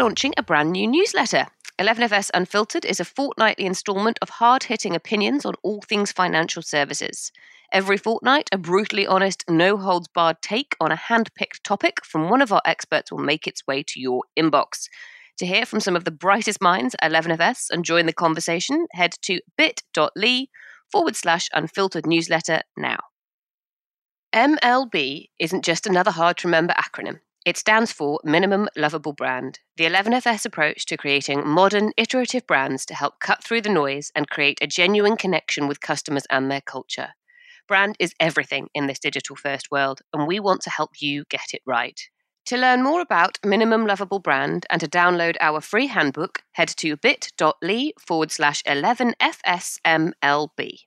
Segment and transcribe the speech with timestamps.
[0.00, 1.46] launching a brand new newsletter.
[1.78, 7.30] 11FS Unfiltered is a fortnightly instalment of hard hitting opinions on all things financial services.
[7.70, 12.30] Every fortnight, a brutally honest, no holds barred take on a hand picked topic from
[12.30, 14.88] one of our experts will make its way to your inbox.
[15.36, 19.12] To hear from some of the brightest minds at 11FS and join the conversation, head
[19.24, 20.46] to bit.ly
[20.90, 23.00] forward slash unfiltered newsletter now.
[24.34, 27.20] MLB isn't just another hard to remember acronym.
[27.46, 32.94] It stands for Minimum Lovable Brand, the 11FS approach to creating modern, iterative brands to
[32.94, 37.14] help cut through the noise and create a genuine connection with customers and their culture.
[37.66, 41.54] Brand is everything in this digital first world, and we want to help you get
[41.54, 41.98] it right.
[42.46, 46.96] To learn more about Minimum Lovable Brand and to download our free handbook, head to
[46.96, 50.80] bit.ly forward slash 11FSMLB.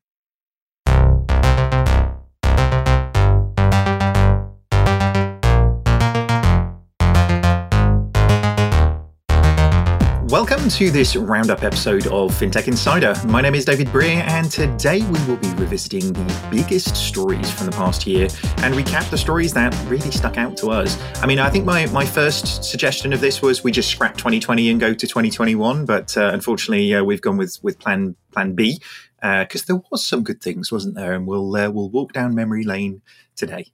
[10.34, 13.14] Welcome to this roundup episode of FinTech Insider.
[13.28, 17.68] My name is David Brear, and today we will be revisiting the biggest stories from
[17.68, 18.24] the past year
[18.64, 21.00] and recap the stories that really stuck out to us.
[21.22, 24.72] I mean, I think my, my first suggestion of this was we just scrap 2020
[24.72, 28.80] and go to 2021, but uh, unfortunately, uh, we've gone with, with plan, plan B
[29.22, 31.14] because uh, there was some good things, wasn't there?
[31.14, 33.04] And we'll, uh, we'll walk down memory lane
[33.36, 33.68] today.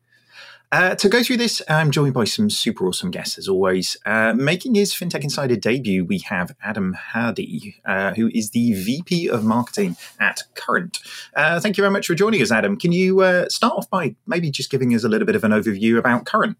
[0.71, 3.97] Uh, to go through this, I'm joined by some super awesome guests as always.
[4.05, 9.29] Uh, making his FinTech Insider debut, we have Adam Hardy, uh, who is the VP
[9.29, 10.99] of Marketing at Current.
[11.35, 12.77] Uh, thank you very much for joining us, Adam.
[12.77, 15.51] Can you uh, start off by maybe just giving us a little bit of an
[15.51, 16.55] overview about Current?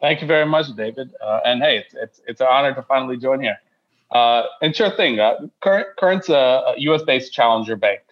[0.00, 1.10] Thank you very much, David.
[1.20, 3.58] And hey, it's, it's, it's, an honor to finally join here.
[4.12, 5.18] and sure thing,
[5.60, 8.02] Current, Current's a, US based challenger bank.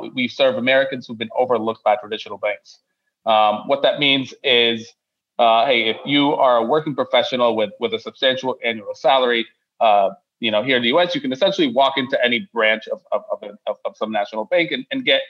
[0.00, 2.78] We, we serve Americans who've been overlooked by traditional banks.
[3.26, 4.92] Um, what that means is,
[5.38, 9.46] uh, hey, if you are a working professional with with a substantial annual salary,
[9.80, 13.00] uh, you know, here in the U.S., you can essentially walk into any branch of
[13.12, 13.22] of,
[13.66, 15.22] of, of some national bank and, and get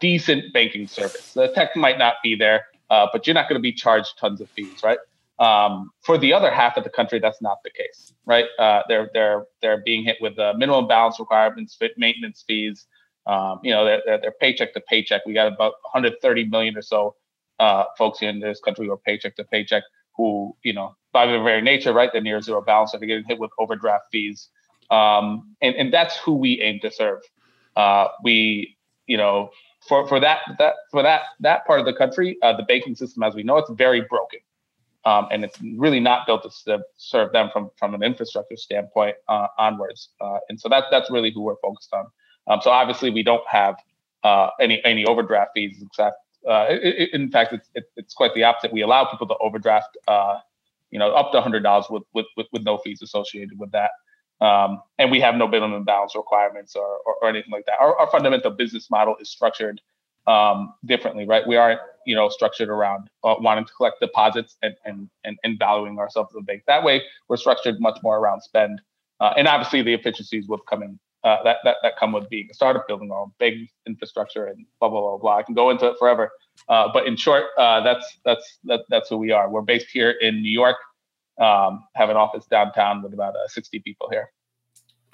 [0.00, 1.32] decent banking service.
[1.34, 4.40] The tech might not be there, uh, but you're not going to be charged tons
[4.40, 4.98] of fees, right?
[5.38, 8.44] Um, for the other half of the country, that's not the case, right?
[8.58, 12.86] Uh, they're they're they're being hit with the minimum balance requirements, maintenance fees,
[13.26, 15.22] um, you know, they're, they're, paycheck to paycheck.
[15.26, 17.16] We got about 130 million or so
[17.58, 19.82] uh, folks in this country who are paycheck to paycheck
[20.16, 23.38] who, you know, by their very nature, right, they're near zero balance, they're getting hit
[23.38, 24.48] with overdraft fees.
[24.90, 27.20] Um, and, and that's who we aim to serve.
[27.76, 28.76] Uh, we,
[29.06, 29.50] you know,
[29.86, 33.22] for, for that that for that that part of the country, uh, the banking system
[33.22, 34.40] as we know it's very broken.
[35.06, 39.46] Um, and it's really not built to serve them from from an infrastructure standpoint uh,
[39.58, 40.10] onwards.
[40.20, 42.06] Uh, and so that that's really who we're focused on.
[42.50, 43.76] Um, so obviously we don't have
[44.24, 45.82] uh, any any overdraft fees.
[45.82, 46.16] Except,
[46.48, 46.66] uh,
[47.12, 48.72] in fact, it's it, it's quite the opposite.
[48.72, 50.40] We allow people to overdraft, uh,
[50.90, 53.92] you know, up to hundred dollars with, with with no fees associated with that.
[54.44, 57.74] Um, and we have no minimum balance requirements or, or, or anything like that.
[57.78, 59.82] Our, our, fundamental business model is structured
[60.26, 61.46] um, differently, right?
[61.46, 65.58] We aren't, you know, structured around uh, wanting to collect deposits and, and and and
[65.58, 66.62] valuing ourselves as a bank.
[66.66, 68.80] That way, we're structured much more around spend,
[69.20, 72.48] uh, and obviously the efficiencies will come in uh, that, that that come with being
[72.50, 75.36] a startup, building own big infrastructure, and blah blah blah blah.
[75.36, 76.30] I can go into it forever,
[76.68, 79.50] uh, but in short, uh, that's that's that, that's who we are.
[79.50, 80.76] We're based here in New York,
[81.40, 84.30] um, have an office downtown with about uh, 60 people here.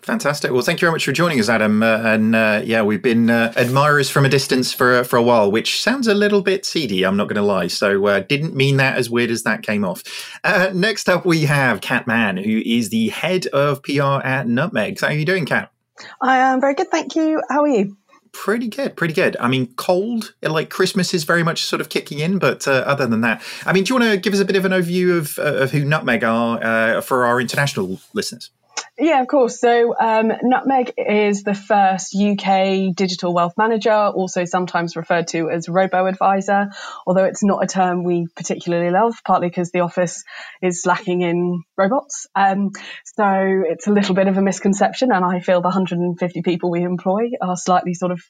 [0.02, 0.52] Fantastic.
[0.52, 1.82] Well, thank you very much for joining us, Adam.
[1.82, 5.50] Uh, and uh, yeah, we've been uh, admirers from a distance for for a while,
[5.50, 7.04] which sounds a little bit seedy.
[7.04, 7.66] I'm not going to lie.
[7.66, 10.02] So, uh, didn't mean that as weird as that came off.
[10.44, 15.00] Uh, next up, we have Kat Mann, who is the head of PR at Nutmeg.
[15.00, 15.72] How are you doing, Kat?
[16.20, 17.42] I am very good, thank you.
[17.48, 17.96] How are you?
[18.32, 19.36] Pretty good, pretty good.
[19.40, 23.06] I mean, cold, like Christmas is very much sort of kicking in, but uh, other
[23.06, 25.16] than that, I mean, do you want to give us a bit of an overview
[25.16, 28.50] of, uh, of who Nutmeg are uh, for our international listeners?
[28.98, 29.60] Yeah, of course.
[29.60, 35.68] So um, Nutmeg is the first UK digital wealth manager, also sometimes referred to as
[35.68, 36.70] robo advisor,
[37.06, 40.24] although it's not a term we particularly love, partly because the office
[40.62, 42.26] is lacking in robots.
[42.34, 42.70] Um,
[43.04, 43.24] so
[43.66, 47.32] it's a little bit of a misconception, and I feel the 150 people we employ
[47.42, 48.22] are slightly sort of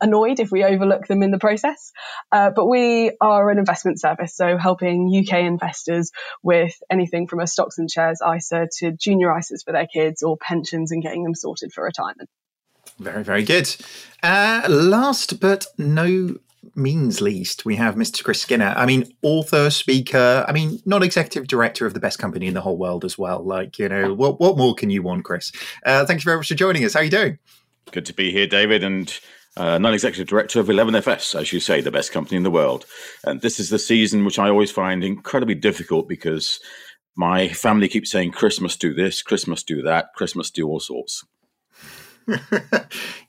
[0.00, 1.92] annoyed if we overlook them in the process.
[2.30, 6.10] Uh, but we are an investment service, so helping UK investors
[6.42, 10.36] with anything from a stocks and shares ISA to junior ISAs for their kids or
[10.36, 12.28] pensions and getting them sorted for retirement.
[12.98, 13.74] Very, very good.
[14.22, 16.36] Uh, last but no
[16.74, 18.22] means least, we have Mr.
[18.24, 18.74] Chris Skinner.
[18.76, 20.44] I mean, author, speaker.
[20.48, 23.42] I mean, not executive director of the best company in the whole world as well.
[23.42, 25.52] Like, you know, what what more can you want, Chris?
[25.84, 26.94] Uh, thank you very much for joining us.
[26.94, 27.38] How are you doing?
[27.92, 28.82] Good to be here, David.
[28.82, 29.18] And
[29.56, 32.86] uh, non-executive director of 11FS, as you say, the best company in the world.
[33.24, 36.60] And this is the season which I always find incredibly difficult because
[37.18, 41.24] My family keeps saying Christmas do this, Christmas do that, Christmas do all sorts.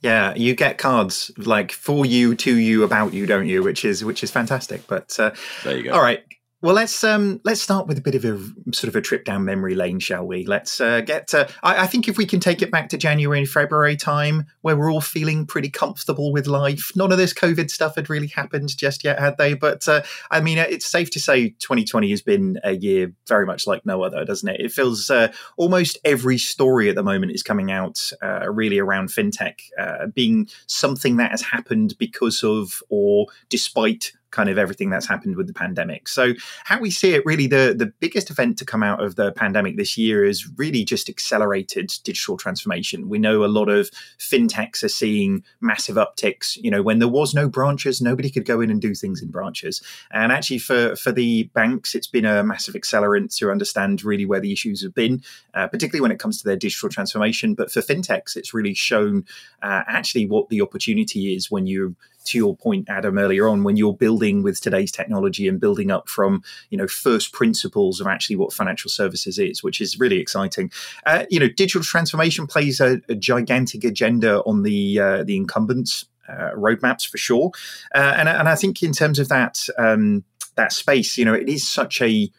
[0.01, 3.63] yeah, you get cards like for you, to you, about you, don't you?
[3.63, 4.85] Which is which is fantastic.
[4.85, 5.31] But uh,
[5.63, 5.93] there you go.
[5.93, 6.23] All right,
[6.61, 8.37] well, let's um, let's start with a bit of a
[8.73, 10.45] sort of a trip down memory lane, shall we?
[10.45, 11.33] Let's uh, get.
[11.33, 14.75] I, I, think if we can take it back to January and February time, where
[14.75, 16.91] we're all feeling pretty comfortable with life.
[16.97, 19.53] None of this COVID stuff had really happened just yet, had they?
[19.53, 20.01] But uh,
[20.31, 24.03] I mean, it's safe to say 2020 has been a year very much like no
[24.03, 24.59] other, doesn't it?
[24.59, 29.09] It feels uh, almost every story at the moment is coming out uh, really around
[29.09, 35.07] fintech uh, being something that has happened because of or despite kind of everything that's
[35.07, 36.07] happened with the pandemic.
[36.07, 36.33] So,
[36.63, 39.77] how we see it, really, the the biggest event to come out of the pandemic
[39.77, 43.09] this year is really just accelerated digital transformation.
[43.09, 46.57] We know a lot of fintechs are seeing massive upticks.
[46.57, 49.29] You know, when there was no branches, nobody could go in and do things in
[49.29, 49.81] branches.
[50.11, 54.39] And actually, for for the banks, it's been a massive accelerant to understand really where
[54.39, 55.23] the issues have been,
[55.53, 57.55] uh, particularly when it comes to their digital transformation.
[57.55, 59.25] But for fintechs, it's really shown
[59.61, 63.77] uh, actually what the opportunity is when you to your point, Adam, earlier on, when
[63.77, 68.35] you're building with today's technology and building up from you know first principles of actually
[68.35, 70.71] what financial services is, which is really exciting.
[71.05, 76.05] Uh, you know, digital transformation plays a, a gigantic agenda on the uh, the incumbents.
[76.27, 77.49] Uh, roadmaps for sure,
[77.95, 80.23] uh, and and I think in terms of that um,
[80.57, 82.29] that space, you know, it is such a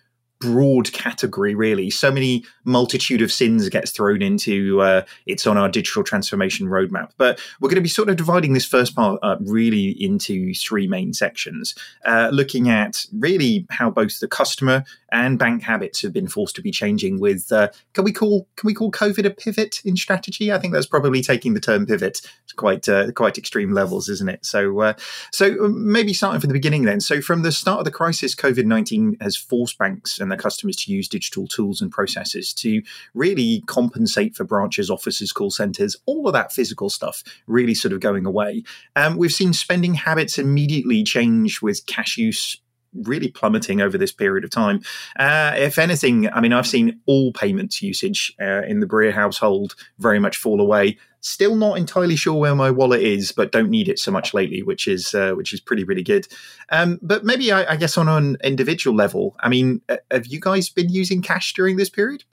[0.41, 1.91] broad category, really.
[1.91, 7.11] So many multitude of sins gets thrown into uh, it's on our digital transformation roadmap.
[7.19, 10.87] But we're going to be sort of dividing this first part up really into three
[10.87, 16.29] main sections, uh, looking at really how both the customer and bank habits have been
[16.29, 17.21] forced to be changing.
[17.21, 20.53] With uh, can we call can we call COVID a pivot in strategy?
[20.53, 24.29] I think that's probably taking the term pivot to quite uh, quite extreme levels, isn't
[24.29, 24.45] it?
[24.45, 24.95] So uh,
[25.33, 27.01] so maybe starting from the beginning then.
[27.01, 30.77] So from the start of the crisis, COVID nineteen has forced banks and their customers
[30.77, 32.83] to use digital tools and processes to
[33.15, 38.01] really compensate for branches, offices, call centers, all of that physical stuff really sort of
[38.01, 38.63] going away.
[38.97, 42.61] Um, we've seen spending habits immediately change with cash use
[42.95, 44.81] really plummeting over this period of time.
[45.19, 49.75] Uh, if anything, I mean, I've seen all payments usage uh, in the Brear household
[49.99, 50.99] very much fall away.
[51.21, 54.63] Still not entirely sure where my wallet is, but don't need it so much lately,
[54.63, 56.27] which is uh, which is pretty really good.
[56.71, 60.41] Um, but maybe I, I, guess on an individual level, I mean, uh, have you
[60.41, 62.25] guys been using cash during this period?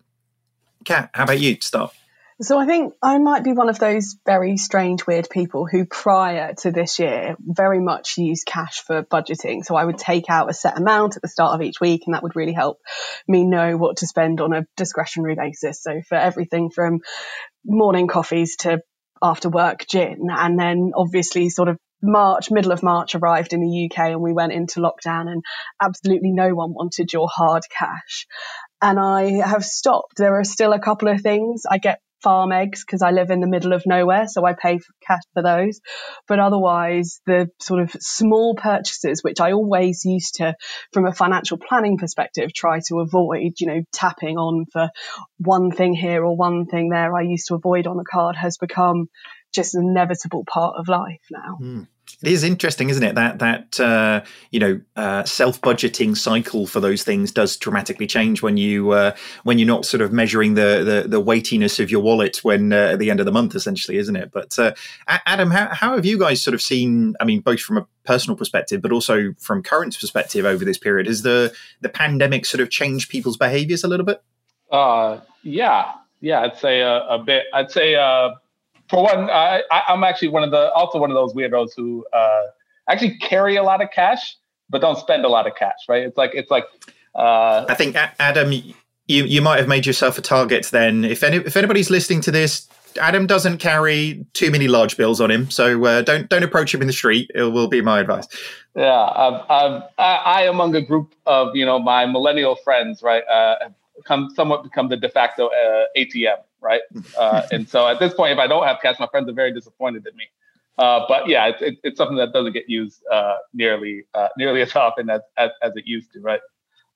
[0.85, 1.93] Kat, how about you start?
[2.39, 6.53] So I think I might be one of those very strange, weird people who prior
[6.59, 9.65] to this year very much used cash for budgeting.
[9.65, 12.13] So I would take out a set amount at the start of each week and
[12.13, 12.77] that would really help
[13.27, 15.81] me know what to spend on a discretionary basis.
[15.81, 16.99] So for everything from
[17.65, 18.81] morning coffees to
[19.19, 23.89] after work gin and then obviously sort of March, middle of March arrived in the
[23.89, 25.43] UK and we went into lockdown and
[25.81, 28.27] absolutely no one wanted your hard cash.
[28.79, 30.17] And I have stopped.
[30.17, 31.63] There are still a couple of things.
[31.67, 34.77] I get farm eggs because I live in the middle of nowhere, so I pay
[34.77, 35.79] for cash for those.
[36.27, 40.55] But otherwise, the sort of small purchases, which I always used to,
[40.93, 44.89] from a financial planning perspective, try to avoid, you know, tapping on for
[45.37, 48.57] one thing here or one thing there, I used to avoid on the card, has
[48.57, 49.07] become
[49.53, 51.57] just an inevitable part of life now.
[51.61, 51.87] Mm.
[52.23, 53.13] It is interesting, isn't it?
[53.13, 58.41] That that uh, you know uh, self budgeting cycle for those things does dramatically change
[58.41, 62.01] when you uh, when you're not sort of measuring the the, the weightiness of your
[62.01, 64.31] wallet when uh, at the end of the month, essentially, isn't it?
[64.31, 64.73] But uh,
[65.07, 67.15] Adam, how, how have you guys sort of seen?
[67.19, 71.05] I mean, both from a personal perspective, but also from Current's perspective over this period,
[71.05, 74.23] has the the pandemic sort of changed people's behaviors a little bit?
[74.71, 77.43] Uh, yeah, yeah, I'd say a, a bit.
[77.53, 77.93] I'd say
[78.89, 82.43] for one, I, am actually one of the also one of those weirdos who uh,
[82.89, 84.37] actually carry a lot of cash,
[84.69, 85.79] but don't spend a lot of cash.
[85.87, 86.03] Right?
[86.03, 86.65] It's like it's like.
[87.15, 88.73] Uh, I think Adam, you
[89.07, 90.67] you might have made yourself a target.
[90.67, 92.67] Then, if any if anybody's listening to this,
[92.99, 96.81] Adam doesn't carry too many large bills on him, so uh, don't don't approach him
[96.81, 97.29] in the street.
[97.35, 98.27] It will be my advice.
[98.75, 103.23] Yeah, I've, I've, I, I among a group of you know my millennial friends, right,
[103.27, 103.73] uh, have
[104.05, 106.81] come somewhat become the de facto uh, ATM right?
[107.17, 109.51] Uh, and so at this point, if I don't have cash, my friends are very
[109.51, 110.25] disappointed in me.
[110.77, 114.61] Uh, but yeah, it's, it, it's something that doesn't get used uh, nearly uh, nearly
[114.61, 116.41] as often as, as, as it used to, right?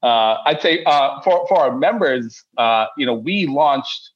[0.03, 2.43] Uh, I'd say uh, for for our members,
[2.97, 4.11] you know, we launched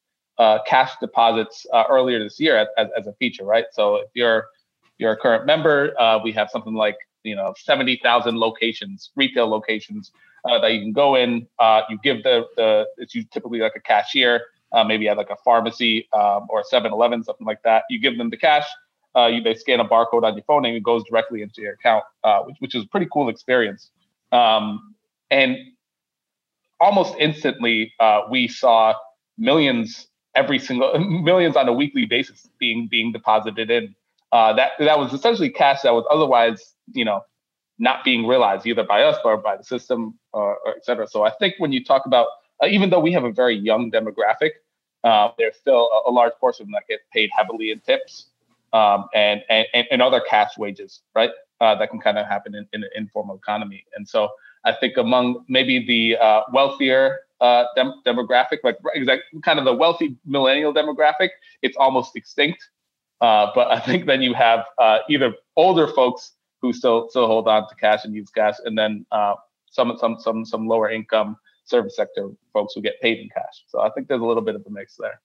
[0.67, 3.65] cash deposits earlier this year as, as, as, a feature, right?
[3.71, 4.47] So if you're
[4.97, 10.11] you're a current member, we have something like you know seventy thousand locations, retail locations
[10.43, 11.47] that you can go in.
[11.89, 14.41] you give the the it's typically like a cashier
[14.71, 17.83] uh, maybe at like a pharmacy um, or a 7-Eleven, something like that.
[17.89, 18.65] You give them the cash.
[19.15, 21.73] Uh, you they scan a barcode on your phone and it goes directly into your
[21.73, 23.89] account, uh, which, which is a pretty cool experience.
[24.33, 24.93] Um,
[25.31, 25.57] and
[26.81, 28.93] almost instantly uh, we saw
[29.37, 33.95] millions every single millions on a weekly basis being being deposited in.
[34.31, 37.21] Uh, that that was essentially cash that was otherwise, you know,
[37.79, 41.07] not being realized either by us or by the system or, or et cetera.
[41.07, 42.27] So I think when you talk about,
[42.63, 44.51] uh, even though we have a very young demographic,
[45.03, 48.27] uh, there's still a, a, large portion that get paid heavily in tips
[48.73, 51.29] um, and, and and other cash wages, right?
[51.61, 53.85] Uh, that can kind of happen in, in an informal economy.
[53.95, 54.29] And so
[54.65, 59.73] I think among maybe the uh, wealthier uh, dem- demographic, like exactly kind of the
[59.73, 61.29] wealthy millennial demographic,
[61.61, 62.67] it's almost extinct.
[63.21, 67.47] Uh, but I think then you have uh, either older folks who still still hold
[67.47, 69.05] on to cash and use cash, and then
[69.69, 73.65] some some some some lower income service sector folks who get paid in cash.
[73.67, 75.19] So I think there's a little bit of a mix there.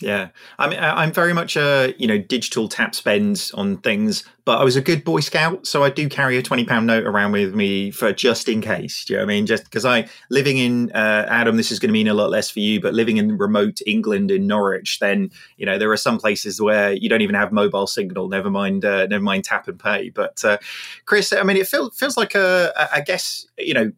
[0.00, 4.58] Yeah, I mean, I'm very much a you know digital tap spends on things, but
[4.58, 7.32] I was a good Boy Scout, so I do carry a twenty pound note around
[7.32, 9.04] with me for just in case.
[9.04, 9.46] Do you know what I mean?
[9.46, 12.48] Just because I living in uh, Adam, this is going to mean a lot less
[12.48, 16.18] for you, but living in remote England in Norwich, then you know there are some
[16.18, 18.28] places where you don't even have mobile signal.
[18.28, 20.08] Never mind, uh, never mind tap and pay.
[20.08, 20.56] But uh,
[21.04, 23.92] Chris, I mean, it feels feels like a, I guess you know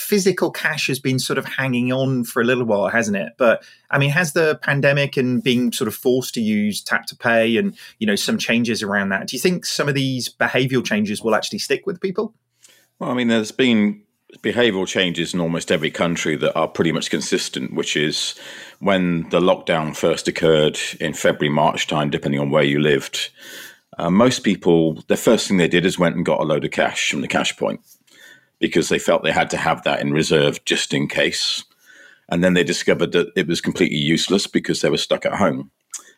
[0.00, 3.34] physical cash has been sort of hanging on for a little while, hasn't it?
[3.36, 7.16] But I mean, has the pandemic and being sort of forced to use tap to
[7.16, 9.28] pay and you know some changes around that?
[9.28, 12.34] Do you think some of these behavioural changes will actually stick with people?
[12.98, 14.02] Well, I mean, there's been
[14.38, 18.34] behavioural changes in almost every country that are pretty much consistent, which is
[18.78, 23.30] when the lockdown first occurred in February, March time, depending on where you lived.
[23.98, 26.70] Uh, most people, the first thing they did is went and got a load of
[26.70, 27.80] cash from the cash point
[28.60, 31.64] because they felt they had to have that in reserve just in case.
[32.28, 35.70] And then they discovered that it was completely useless because they were stuck at home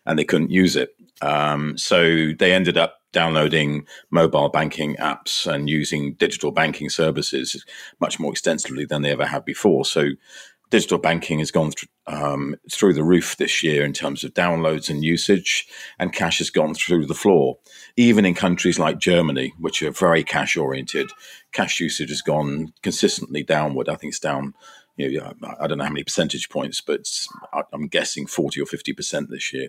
[0.04, 0.90] and they couldn't use it.
[1.22, 7.64] Um, so they ended up downloading mobile banking apps and using digital banking services
[8.00, 9.84] much more extensively than they ever had before.
[9.84, 10.10] So
[10.70, 14.90] digital banking has gone th- um, through the roof this year in terms of downloads
[14.90, 15.66] and usage,
[15.98, 17.58] and cash has gone through the floor.
[17.96, 21.10] Even in countries like Germany, which are very cash oriented,
[21.52, 23.88] cash usage has gone consistently downward.
[23.88, 24.54] I think it's down.
[24.96, 27.08] You know, I don't know how many percentage points, but
[27.72, 29.68] I'm guessing 40 or 50 percent this year.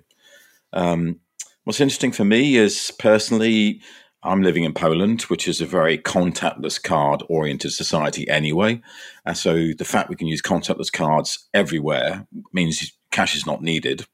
[0.73, 1.19] Um,
[1.63, 3.81] what's interesting for me is personally,
[4.23, 8.81] I'm living in Poland, which is a very contactless card oriented society anyway.
[9.25, 14.05] And so the fact we can use contactless cards everywhere means cash is not needed.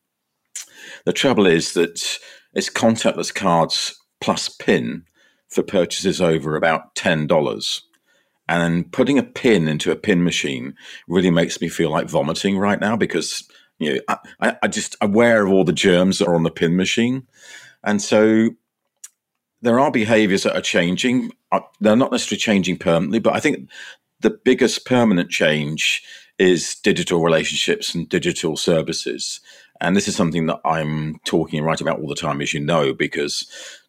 [1.05, 2.19] The trouble is that
[2.53, 5.05] it's contactless cards plus PIN
[5.49, 7.81] for purchases over about $10.
[8.47, 10.75] And putting a pin into a pin machine
[11.07, 13.47] really makes me feel like vomiting right now because
[13.77, 16.75] you know I, I just aware of all the germs that are on the pin
[16.75, 17.27] machine.
[17.83, 18.49] And so
[19.61, 21.31] there are behaviors that are changing.
[21.51, 23.69] Uh, they're not necessarily changing permanently, but I think
[24.21, 26.03] the biggest permanent change
[26.37, 29.41] is digital relationships and digital services.
[29.81, 32.59] And this is something that I'm talking and writing about all the time, as you
[32.59, 33.45] know, because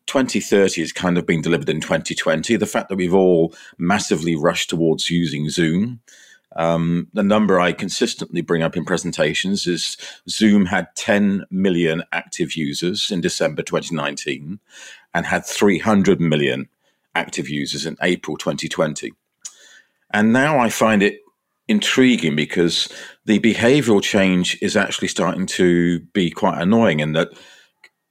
[0.07, 2.57] 2030 has kind of been delivered in 2020.
[2.57, 6.01] The fact that we've all massively rushed towards using Zoom.
[6.57, 9.97] Um, the number I consistently bring up in presentations is
[10.29, 14.59] Zoom had 10 million active users in December 2019
[15.15, 16.69] and had 300 million
[17.15, 19.13] active users in April 2020.
[20.13, 21.21] And now I find it
[21.69, 22.89] intriguing because
[23.27, 27.29] the behavioral change is actually starting to be quite annoying in that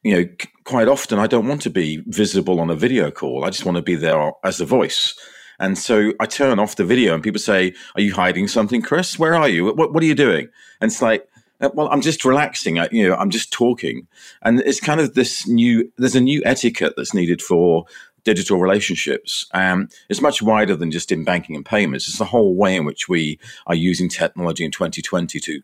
[0.01, 0.25] you know
[0.63, 3.43] quite often I don't want to be visible on a video call.
[3.43, 5.13] I just want to be there as a voice.
[5.59, 9.19] And so I turn off the video and people say, Are you hiding something, Chris?
[9.19, 9.65] Where are you?
[9.65, 10.47] What, what are you doing?
[10.79, 11.27] And it's like,
[11.59, 12.79] well, I'm just relaxing.
[12.79, 14.07] I, you know, I'm just talking,
[14.41, 15.91] and it's kind of this new.
[15.97, 17.85] There's a new etiquette that's needed for
[18.23, 19.45] digital relationships.
[19.53, 22.07] Um, it's much wider than just in banking and payments.
[22.07, 25.61] It's the whole way in which we are using technology in 2020 to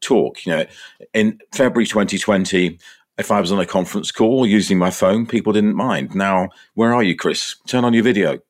[0.00, 0.44] talk.
[0.44, 0.66] You know,
[1.14, 2.78] in February 2020,
[3.18, 6.14] if I was on a conference call using my phone, people didn't mind.
[6.14, 7.56] Now, where are you, Chris?
[7.66, 8.40] Turn on your video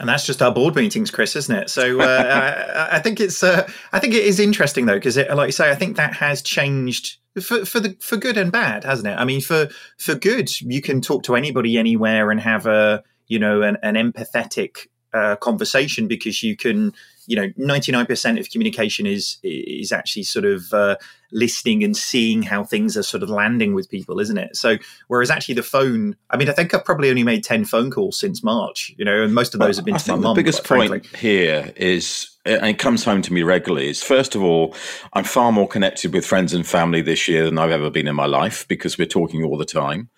[0.00, 1.70] and that's just our board meetings, Chris, isn't it?
[1.70, 5.48] So uh, I, I, think it's uh, I think it is interesting though because, like
[5.48, 9.06] you say, I think that has changed for for the for good and bad, hasn't
[9.06, 9.16] it?
[9.16, 13.38] I mean, for for good, you can talk to anybody anywhere and have a you
[13.38, 16.94] know an, an empathetic uh, conversation because you can
[17.26, 20.96] you know 99% of communication is is actually sort of uh,
[21.32, 24.76] listening and seeing how things are sort of landing with people isn't it so
[25.08, 28.18] whereas actually the phone i mean i think i've probably only made 10 phone calls
[28.18, 30.42] since march you know and most of those have been I to my mum the
[30.42, 31.18] biggest point frankly.
[31.18, 34.74] here is and it comes home to me regularly is first of all
[35.12, 38.14] i'm far more connected with friends and family this year than i've ever been in
[38.16, 40.10] my life because we're talking all the time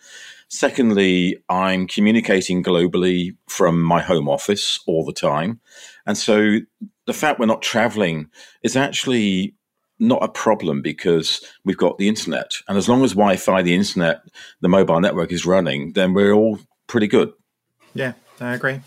[0.55, 5.63] Secondly, I'm communicating globally from my home office all the time.
[6.05, 6.59] And so
[7.07, 8.29] the fact we're not traveling
[8.63, 9.55] is actually
[10.03, 12.53] not a problem because we've got the internet.
[12.69, 14.23] And as long as Wi Fi, the internet,
[14.61, 17.33] the mobile network is running, then we're all pretty good.
[17.95, 18.81] Yeah, I agree.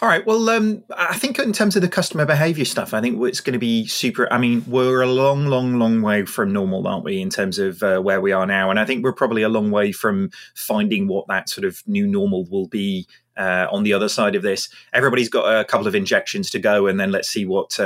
[0.00, 0.24] All right.
[0.26, 3.52] Well, um, I think in terms of the customer behavior stuff, I think it's going
[3.52, 4.32] to be super.
[4.32, 7.82] I mean, we're a long, long, long way from normal, aren't we, in terms of
[7.82, 8.70] uh, where we are now?
[8.70, 12.06] And I think we're probably a long way from finding what that sort of new
[12.06, 14.68] normal will be uh, on the other side of this.
[14.92, 17.82] Everybody's got a couple of injections to go, and then let's see what uh,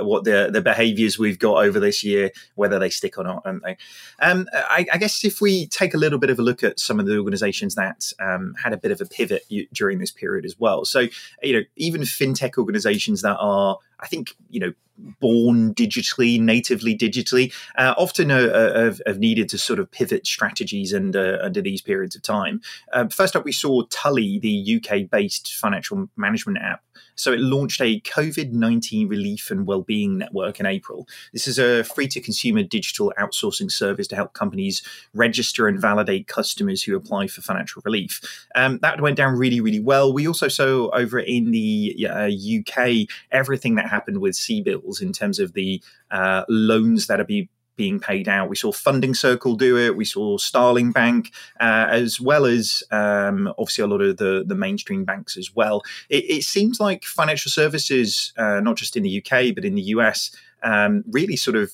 [0.00, 3.44] uh, what the the behaviours we've got over this year, whether they stick or not,
[3.44, 3.76] don't they?
[4.20, 7.00] Um, I, I, guess if we take a little bit of a look at some
[7.00, 10.58] of the organisations that um, had a bit of a pivot during this period as
[10.58, 10.84] well.
[10.84, 11.08] So
[11.42, 14.72] you know, even fintech organisations that are I think you know
[15.20, 20.92] born digitally, natively digitally, uh, often uh, uh, have, needed to sort of pivot strategies
[20.92, 22.60] under under these periods of time.
[22.92, 26.82] Um, first up, we saw Tully, the UK based financial management app.
[27.14, 31.06] So it launched a COVID 19 relief and wellbeing network in April.
[31.32, 34.82] This is a free to consumer digital outsourcing service to help companies
[35.14, 38.20] register and validate customers who apply for financial relief.
[38.54, 40.12] Um, that went down really, really well.
[40.12, 45.38] We also saw over in the uh, UK everything that happened with CBILS in terms
[45.38, 48.48] of the uh, loans that are being being paid out.
[48.48, 49.96] We saw Funding Circle do it.
[49.96, 54.54] We saw Starling Bank, uh, as well as um, obviously a lot of the, the
[54.54, 55.82] mainstream banks as well.
[56.08, 59.82] It, it seems like financial services, uh, not just in the UK, but in the
[59.82, 60.30] US,
[60.62, 61.72] um, really sort of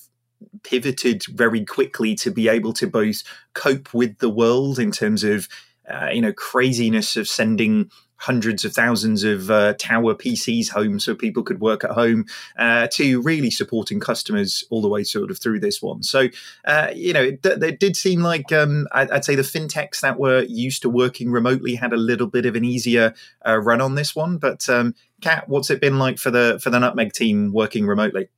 [0.62, 3.22] pivoted very quickly to be able to both
[3.54, 5.48] cope with the world in terms of,
[5.90, 11.14] uh, you know, craziness of sending hundreds of thousands of uh, tower PCs home so
[11.14, 12.26] people could work at home
[12.58, 16.02] uh, to really supporting customers all the way sort of through this one.
[16.02, 16.28] So,
[16.66, 20.42] uh, you know, it, it, did seem like um, I'd, say the fintechs that were
[20.42, 23.14] used to working remotely had a little bit of an easier
[23.46, 24.38] uh, run on this one.
[24.38, 28.28] But, um, Kat, what's it been like for the for the Nutmeg team working remotely?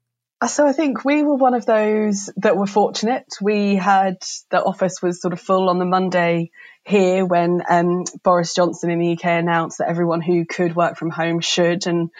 [0.41, 3.27] Uh, so I think we were one of those that were fortunate.
[3.41, 6.51] We had the office was sort of full on the Monday
[6.85, 11.11] here when um, Boris Johnson in the UK announced that everyone who could work from
[11.11, 12.11] home should, and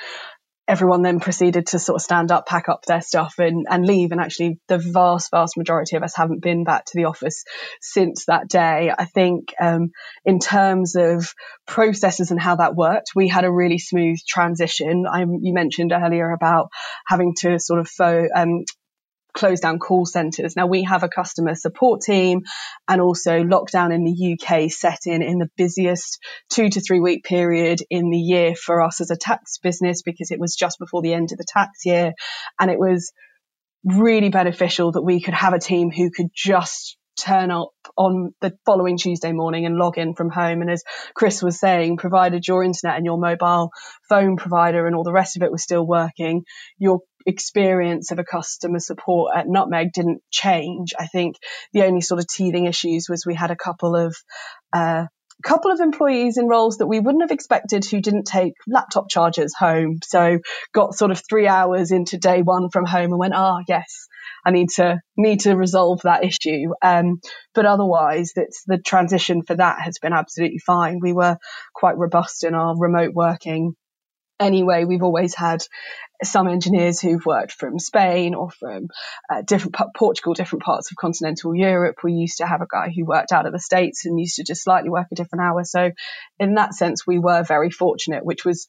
[0.71, 4.13] everyone then proceeded to sort of stand up, pack up their stuff, and, and leave.
[4.13, 7.43] And actually, the vast, vast majority of us haven't been back to the office
[7.81, 8.93] since that day.
[8.97, 9.91] I think, um,
[10.25, 11.35] in terms of
[11.67, 15.07] processes and how that worked, we had a really smooth transition.
[15.11, 16.69] I, you mentioned earlier about
[17.07, 18.65] having to sort of fo- um,
[19.33, 20.57] close down call centres.
[20.57, 22.43] Now we have a customer support team
[22.89, 27.25] and also lockdown in the UK set in in the busiest two to three week
[27.25, 31.03] period in the year for us as a tax business because it was just before
[31.03, 32.13] the end of the tax year.
[32.59, 33.13] And it was
[33.85, 38.57] really beneficial that we could have a team who could just turn up on the
[38.65, 40.63] following Tuesday morning and log in from home.
[40.63, 40.83] And as
[41.15, 43.71] Chris was saying, provided your internet and your mobile
[44.09, 46.45] phone provider and all the rest of it was still working,
[46.79, 50.93] your experience of a customer support at Nutmeg didn't change.
[50.99, 51.37] I think
[51.73, 54.17] the only sort of teething issues was we had a couple of
[54.73, 55.07] uh,
[55.43, 59.55] couple of employees in roles that we wouldn't have expected who didn't take laptop chargers
[59.59, 59.99] home.
[60.05, 60.39] So
[60.73, 64.07] got sort of three hours into day one from home and went, ah, yes,
[64.45, 66.73] I need to need to resolve that issue.
[66.83, 67.21] Um,
[67.55, 71.01] but otherwise, it's the transition for that has been absolutely fine.
[71.01, 71.39] We were
[71.75, 73.75] quite robust in our remote working
[74.41, 75.63] anyway, we've always had
[76.25, 78.89] some engineers who've worked from Spain or from
[79.31, 81.97] uh, different Portugal, different parts of continental Europe.
[82.03, 84.45] We used to have a guy who worked out of the States and used to
[84.45, 85.63] just slightly work a different hour.
[85.65, 85.93] So
[86.39, 88.67] in that sense, we were very fortunate, which was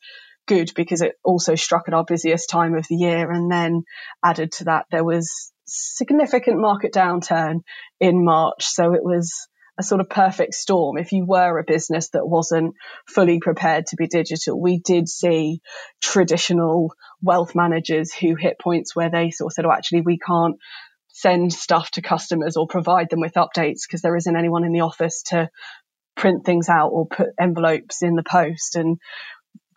[0.48, 3.32] good because it also struck at our busiest time of the year.
[3.32, 3.84] And then
[4.24, 7.62] added to that, there was significant market downturn
[8.00, 8.66] in March.
[8.66, 9.48] So it was
[9.80, 10.98] a sort of perfect storm.
[10.98, 12.76] If you were a business that wasn't
[13.08, 15.62] fully prepared to be digital, we did see
[16.02, 20.58] traditional wealth managers who hit points where they sort of said, oh, actually, we can't
[21.08, 24.82] send stuff to customers or provide them with updates because there isn't anyone in the
[24.82, 25.50] office to
[26.16, 28.76] print things out or put envelopes in the post.
[28.76, 29.00] And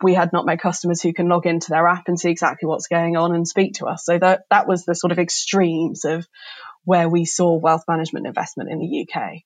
[0.05, 3.17] we had Nutmeg customers who can log into their app and see exactly what's going
[3.17, 4.05] on and speak to us.
[4.05, 6.27] So that that was the sort of extremes of
[6.83, 9.41] where we saw wealth management investment in the UK.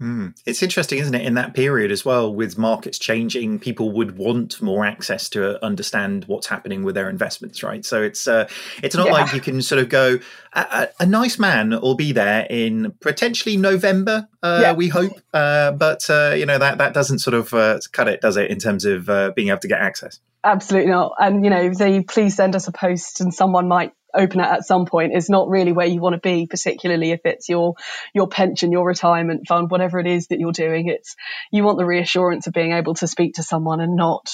[0.00, 0.34] Mm.
[0.46, 1.26] It's interesting, isn't it?
[1.26, 6.24] In that period as well, with markets changing, people would want more access to understand
[6.24, 7.84] what's happening with their investments, right?
[7.84, 8.48] So it's uh,
[8.82, 9.12] it's not yeah.
[9.12, 10.18] like you can sort of go.
[10.54, 14.72] A, a, nice man will be there in potentially November, uh, yeah.
[14.72, 18.20] we hope, uh, but uh, you know that that doesn't sort of uh, cut it,
[18.20, 18.50] does it?
[18.50, 20.18] In terms of uh, being able to get access.
[20.42, 21.12] Absolutely not.
[21.18, 24.66] And you know, they please send us a post, and someone might open it at
[24.66, 27.74] some point is not really where you want to be, particularly if it's your
[28.14, 30.88] your pension, your retirement fund, whatever it is that you're doing.
[30.88, 31.16] It's
[31.52, 34.30] you want the reassurance of being able to speak to someone and not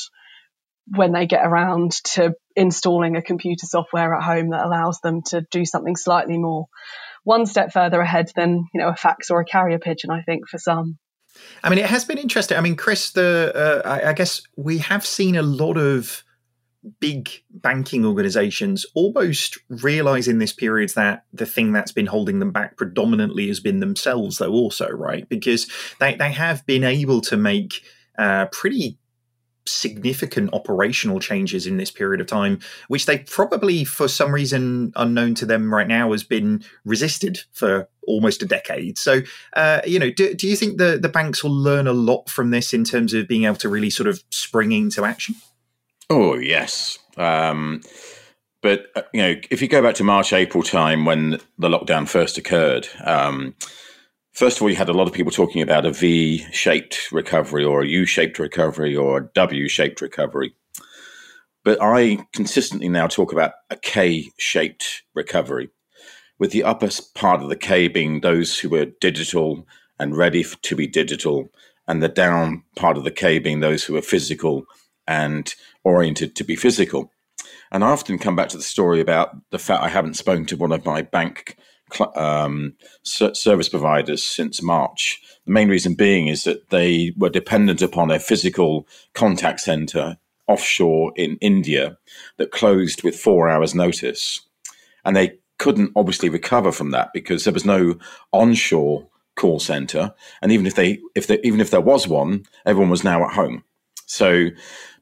[0.89, 5.45] when they get around to installing a computer software at home that allows them to
[5.51, 6.67] do something slightly more
[7.25, 10.11] one step further ahead than you know a fax or a carrier pigeon.
[10.11, 10.99] I think for some.
[11.62, 12.57] I mean, it has been interesting.
[12.57, 16.25] I mean, Chris, the uh, I, I guess we have seen a lot of
[17.01, 22.77] big banking organizations almost realizing this period that the thing that's been holding them back
[22.77, 25.66] predominantly has been themselves though also right because
[26.01, 27.83] they, they have been able to make
[28.18, 28.99] uh, pretty
[29.68, 35.35] significant operational changes in this period of time, which they probably, for some reason unknown
[35.35, 38.99] to them right now, has been resisted for almost a decade.
[38.99, 39.22] So,
[39.55, 42.51] uh, you know, do, do you think the, the banks will learn a lot from
[42.51, 45.35] this in terms of being able to really sort of spring into action?
[46.09, 46.99] Oh, yes.
[47.16, 47.81] Um,
[48.62, 52.09] but, uh, you know, if you go back to March, April time when the lockdown
[52.09, 53.55] first occurred, um,
[54.37, 57.64] First of all, you had a lot of people talking about a V shaped recovery
[57.64, 60.55] or a U shaped recovery or a W shaped recovery.
[61.64, 65.71] But I consistently now talk about a K shaped recovery,
[66.38, 69.66] with the upper part of the K being those who were digital
[69.99, 71.49] and ready to be digital,
[71.88, 74.66] and the down part of the K being those who are physical
[75.09, 75.55] and
[75.87, 77.12] oriented to be physical.
[77.70, 80.57] And I often come back to the story about the fact I haven't spoken to
[80.57, 81.57] one of my bank
[82.16, 85.22] um, service providers since March.
[85.46, 90.18] The main reason being is that they were dependent upon a physical contact center
[90.49, 91.96] offshore in India
[92.38, 94.40] that closed with four hours' notice.
[95.05, 97.96] And they couldn't obviously recover from that because there was no
[98.33, 100.12] onshore call center.
[100.42, 103.35] And even if they, if they, even if there was one, everyone was now at
[103.35, 103.62] home.
[104.07, 104.49] So,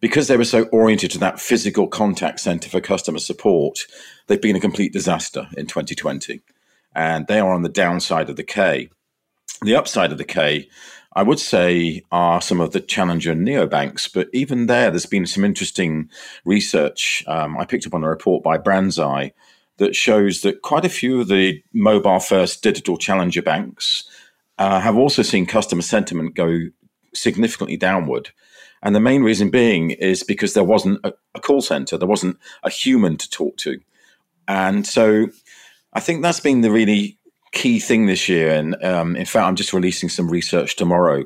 [0.01, 3.81] because they were so oriented to that physical contact center for customer support,
[4.27, 6.41] they've been a complete disaster in 2020
[6.95, 8.89] and they are on the downside of the K.
[9.63, 10.69] The upside of the K,
[11.15, 15.45] I would say, are some of the challenger neobanks, but even there, there's been some
[15.45, 16.11] interesting
[16.45, 17.25] research.
[17.27, 19.33] Um, I picked up on a report by BrandsEye
[19.79, 24.09] that shows that quite a few of the mobile first digital challenger banks
[24.59, 26.59] uh, have also seen customer sentiment go
[27.13, 28.31] significantly downward.
[28.85, 32.39] And the main reason being is because there wasn't a, a call center, there wasn't
[32.63, 33.81] a human to talk to.
[34.47, 35.29] And so
[35.95, 37.19] I think that's been the really
[37.53, 38.51] key thing this year.
[38.51, 41.25] And um, in fact, I'm just releasing some research tomorrow,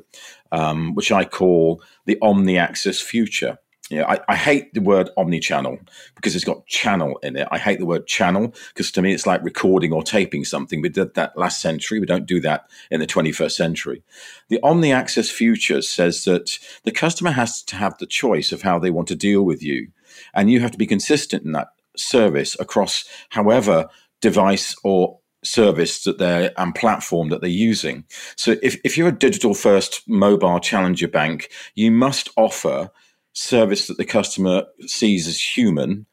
[0.52, 3.58] um, which I call the omni-access future.
[3.90, 5.78] Yeah, I, I, hate the word omni-channel
[6.14, 7.48] because it's got channel in it.
[7.50, 10.82] I hate the word channel because to me it's like recording or taping something.
[10.82, 11.98] We did that last century.
[11.98, 14.02] We don't do that in the 21st century.
[14.48, 18.90] The omni-access future says that the customer has to have the choice of how they
[18.90, 19.88] want to deal with you.
[20.34, 23.88] And you have to be consistent in that service across however
[24.20, 28.04] device or service that they're and platform that they're using.
[28.36, 32.90] So if, if you're a digital first mobile challenger bank, you must offer
[33.38, 36.06] service that the customer sees as human,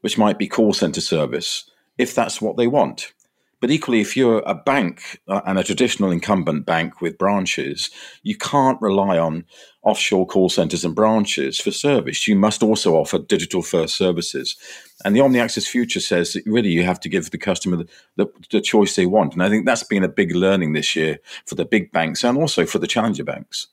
[0.00, 3.12] which might be call center service, if that's what they want.
[3.60, 7.90] But equally, if you're a bank uh, and a traditional incumbent bank with branches,
[8.24, 9.44] you can't rely on
[9.84, 12.26] offshore call centers and branches for service.
[12.26, 14.56] You must also offer digital first services.
[15.04, 17.88] And the Omni Access Future says that really you have to give the customer the,
[18.16, 19.34] the, the, choice they want.
[19.34, 22.36] And I think that's been a big learning this year for the big banks and
[22.36, 23.68] also for the challenger banks.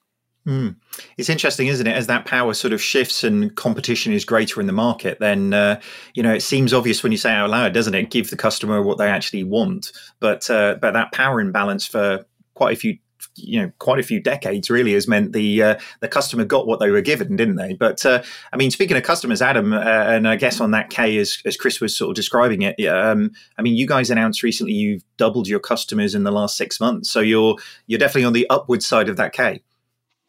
[0.47, 0.75] Mm.
[1.17, 1.95] It's interesting, isn't it?
[1.95, 5.79] As that power sort of shifts and competition is greater in the market, then uh,
[6.13, 8.09] you know it seems obvious when you say out loud, doesn't it?
[8.09, 12.75] Give the customer what they actually want, but uh, but that power imbalance for quite
[12.75, 12.97] a few
[13.35, 16.79] you know quite a few decades really has meant the uh, the customer got what
[16.79, 17.73] they were given, didn't they?
[17.73, 18.23] But uh,
[18.53, 21.57] I mean, speaking of customers, Adam, uh, and I guess on that K as as
[21.57, 25.47] Chris was sort of describing it, um, I mean, you guys announced recently you've doubled
[25.47, 27.55] your customers in the last six months, so you're
[27.87, 29.61] you're definitely on the upward side of that K.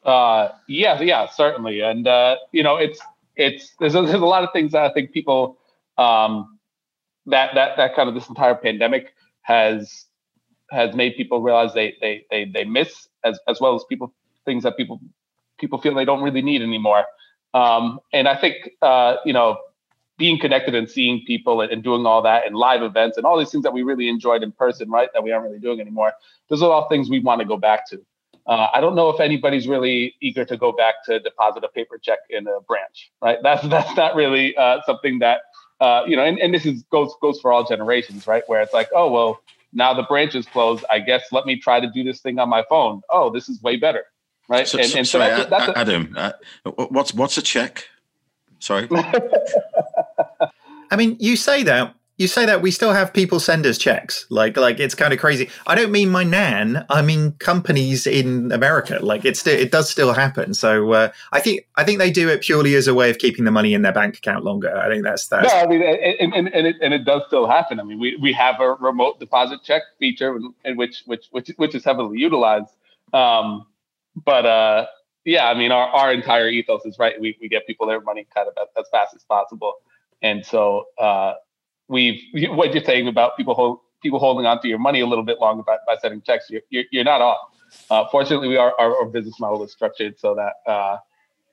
[0.05, 3.01] Uh, yeah, yeah, certainly, and uh, you know, it's
[3.37, 5.59] it's there's a, there's a lot of things that I think people
[5.99, 6.59] um,
[7.27, 10.07] that that that kind of this entire pandemic has
[10.71, 14.63] has made people realize they they they they miss as as well as people things
[14.63, 15.01] that people
[15.59, 17.05] people feel they don't really need anymore.
[17.53, 19.59] Um, and I think uh, you know
[20.17, 23.39] being connected and seeing people and, and, doing all that and live events and all
[23.39, 25.09] these things that we really enjoyed in person, right?
[25.15, 26.13] That we aren't really doing anymore.
[26.51, 28.05] Those are all things we want to go back to.
[28.47, 31.99] Uh, I don't know if anybody's really eager to go back to deposit a paper
[31.99, 33.39] check in a branch, right?
[33.43, 35.41] That's that's not really uh, something that
[35.81, 38.43] uh, you know, and, and this is goes goes for all generations, right?
[38.47, 39.41] Where it's like, oh well,
[39.73, 40.85] now the branch is closed.
[40.91, 43.01] I guess let me try to do this thing on my phone.
[43.11, 44.05] Oh, this is way better,
[44.49, 44.69] right?
[44.69, 46.33] So, and, and so sorry, that's, that's a, Adam, uh,
[46.91, 47.87] what's what's a check?
[48.59, 48.89] Sorry.
[50.93, 54.27] I mean, you say that you say that we still have people send us checks.
[54.29, 55.49] Like, like it's kind of crazy.
[55.67, 56.85] I don't mean my nan.
[56.91, 58.99] I mean companies in America.
[59.01, 60.53] Like, it's it does still happen.
[60.53, 63.47] So uh, I think I think they do it purely as a way of keeping
[63.47, 64.77] the money in their bank account longer.
[64.77, 65.45] I think that's that.
[65.45, 67.81] No, I mean, and, and, and, it, and it does still happen.
[67.81, 71.75] I mean, we, we have a remote deposit check feature, in which which which which
[71.75, 72.69] is heavily utilized.
[73.15, 73.65] Um,
[74.15, 74.87] but uh,
[75.25, 77.19] yeah, I mean, our, our entire ethos is right.
[77.19, 79.77] We we get people their money kind of as fast as possible,
[80.21, 80.85] and so.
[80.99, 81.33] Uh,
[81.91, 85.25] we've what you're saying about people hold, people holding on to your money a little
[85.25, 86.47] bit longer by, by sending checks.
[86.49, 87.39] You're, you're, you're not off.
[87.91, 90.97] Uh, fortunately, we are our, our, business model is structured so that uh,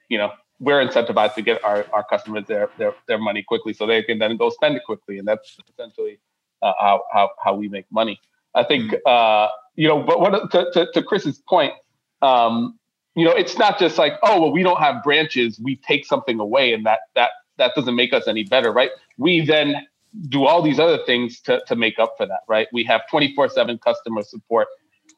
[0.09, 3.85] you know we're incentivized to get our, our customers their, their their money quickly, so
[3.85, 6.19] they can then go spend it quickly, and that's essentially
[6.61, 8.19] uh, how, how how we make money.
[8.55, 8.97] I think mm-hmm.
[9.05, 11.73] uh, you know, but what to, to, to Chris's point,
[12.23, 12.79] um,
[13.15, 16.39] you know, it's not just like oh well, we don't have branches, we take something
[16.39, 18.89] away, and that that that doesn't make us any better, right?
[19.19, 19.87] We then
[20.29, 22.67] do all these other things to, to make up for that, right?
[22.73, 24.67] We have 24 seven customer support.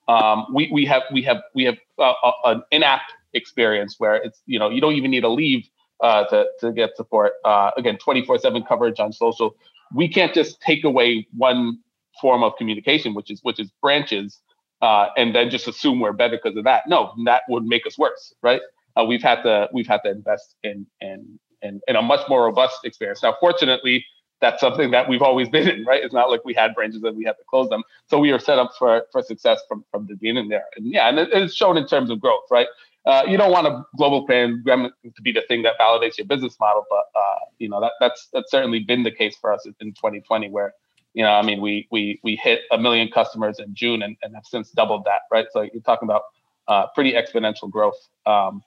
[0.07, 3.01] Um, we, we have, we have, we have uh, uh, an in-app
[3.33, 5.67] experience where it's, you know, you don't even need to leave
[6.01, 7.33] uh, to, to get support.
[7.45, 9.55] Uh, again, 24 seven coverage on social.
[9.95, 11.79] We can't just take away one
[12.21, 14.39] form of communication, which is, which is branches,
[14.81, 16.83] uh, and then just assume we're better because of that.
[16.87, 18.61] No, that would make us worse, right?
[19.07, 22.79] We've had to, we've had to invest in, in, in, in a much more robust
[22.83, 23.23] experience.
[23.23, 24.05] Now, fortunately,
[24.41, 26.03] that's something that we've always been in, right?
[26.03, 27.83] It's not like we had branches and we had to close them.
[28.07, 30.65] So we are set up for for success from from the beginning there.
[30.75, 32.67] And yeah, and it, it's shown in terms of growth, right?
[33.05, 36.57] Uh, you don't want a global plan to be the thing that validates your business
[36.59, 39.93] model, but uh, you know that that's that's certainly been the case for us in
[39.93, 40.73] 2020, where
[41.13, 44.35] you know, I mean, we we we hit a million customers in June and, and
[44.35, 45.47] have since doubled that, right?
[45.51, 46.23] So you're talking about
[46.67, 47.97] uh, pretty exponential growth.
[48.25, 48.63] Um,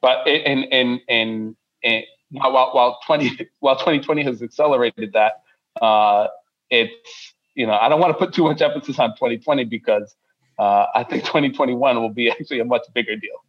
[0.00, 5.42] but in in in, in while, while, while 20 while 2020 has accelerated that,
[5.80, 6.28] uh,
[6.70, 10.14] it's you know I don't want to put too much emphasis on 2020 because
[10.58, 13.44] uh, I think 2021 will be actually a much bigger deal.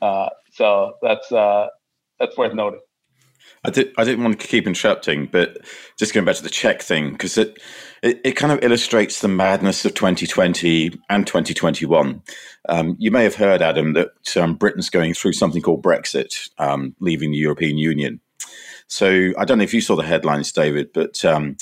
[0.00, 1.68] Uh, so that's uh,
[2.18, 2.80] that's worth noting.
[3.64, 3.92] I did.
[3.96, 5.58] I didn't want to keep interrupting, but
[5.96, 7.62] just going back to the check thing because it,
[8.02, 12.22] it, it kind of illustrates the madness of 2020 and 2021.
[12.68, 16.96] Um, you may have heard, Adam, that um, Britain's going through something called Brexit, um,
[16.98, 18.20] leaving the European Union.
[18.88, 21.56] So I don't know if you saw the headlines, David, but um,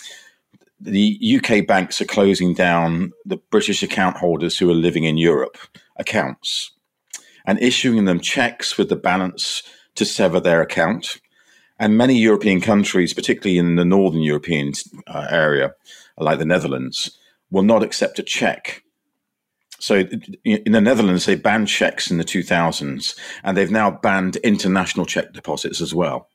[0.80, 5.58] the UK banks are closing down the British account holders who are living in Europe
[5.96, 6.72] accounts
[7.44, 9.62] and issuing them checks with the balance
[9.96, 11.20] to sever their account
[11.80, 14.72] and many European countries, particularly in the northern European
[15.08, 15.72] uh, area,
[16.18, 17.18] like the Netherlands,
[17.50, 18.84] will not accept a check.
[19.78, 20.04] So
[20.44, 25.32] in the Netherlands, they banned checks in the 2000s, and they've now banned international check
[25.32, 26.28] deposits as well.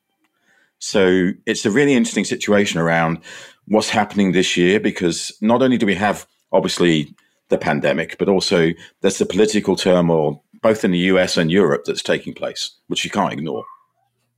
[0.80, 3.20] So it's a really interesting situation around
[3.68, 7.14] what's happening this year because not only do we have obviously
[7.50, 12.02] the pandemic, but also there's the political turmoil both in the US and Europe that's
[12.02, 13.64] taking place, which you can't ignore.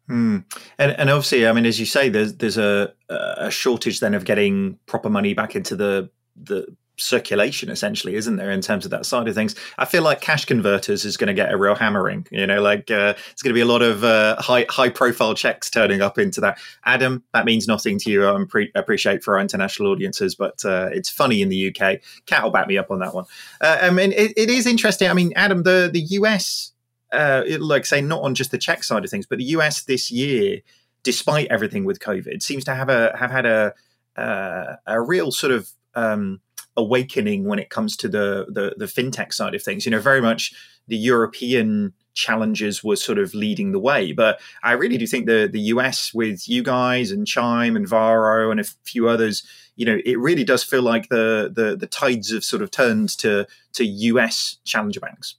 [0.09, 0.45] Mm.
[0.77, 4.25] And, and obviously, I mean, as you say, there's there's a a shortage then of
[4.25, 6.67] getting proper money back into the the
[6.99, 9.55] circulation essentially isn't there in terms of that side of things?
[9.77, 12.89] I feel like cash converters is going to get a real hammering you know like
[12.89, 16.17] uh, it's going to be a lot of uh, high high profile checks turning up
[16.17, 16.57] into that.
[16.85, 20.89] Adam that means nothing to you i pre- appreciate for our international audiences but uh,
[20.91, 23.25] it's funny in the uk Kat will back me up on that one.
[23.61, 25.09] Uh, i mean it, it is interesting.
[25.09, 26.73] I mean adam the the us
[27.11, 30.11] uh, like say not on just the check side of things, but the US this
[30.11, 30.59] year,
[31.03, 33.73] despite everything with COVID, seems to have a have had a
[34.15, 36.41] uh, a real sort of um,
[36.75, 39.85] awakening when it comes to the, the the fintech side of things.
[39.85, 40.53] You know, very much
[40.87, 45.49] the European challenges were sort of leading the way, but I really do think the
[45.51, 49.43] the US with you guys and Chime and Varo and a few others.
[49.75, 53.09] You know, it really does feel like the the the tides have sort of turned
[53.19, 55.35] to to US challenger banks.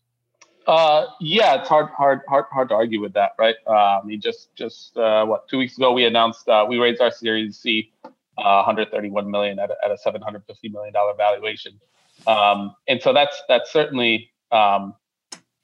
[0.69, 3.57] Uh, yeah, it's hard, hard, hard, hard to argue with that, right?
[3.67, 7.11] I mean, just, just uh, what two weeks ago we announced uh, we raised our
[7.11, 11.81] Series C, uh, 131 million at a, at a 750 million dollar valuation,
[12.27, 14.95] um, and so that's that's certainly um,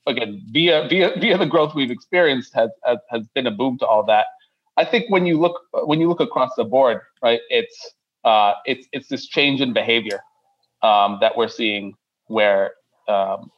[0.06, 3.86] again via via via the growth we've experienced has, has has been a boom to
[3.86, 4.28] all that.
[4.78, 7.92] I think when you look when you look across the board, right, it's
[8.24, 10.20] uh, it's it's this change in behavior
[10.82, 11.94] um, that we're seeing
[12.28, 12.72] where
[13.06, 13.50] um,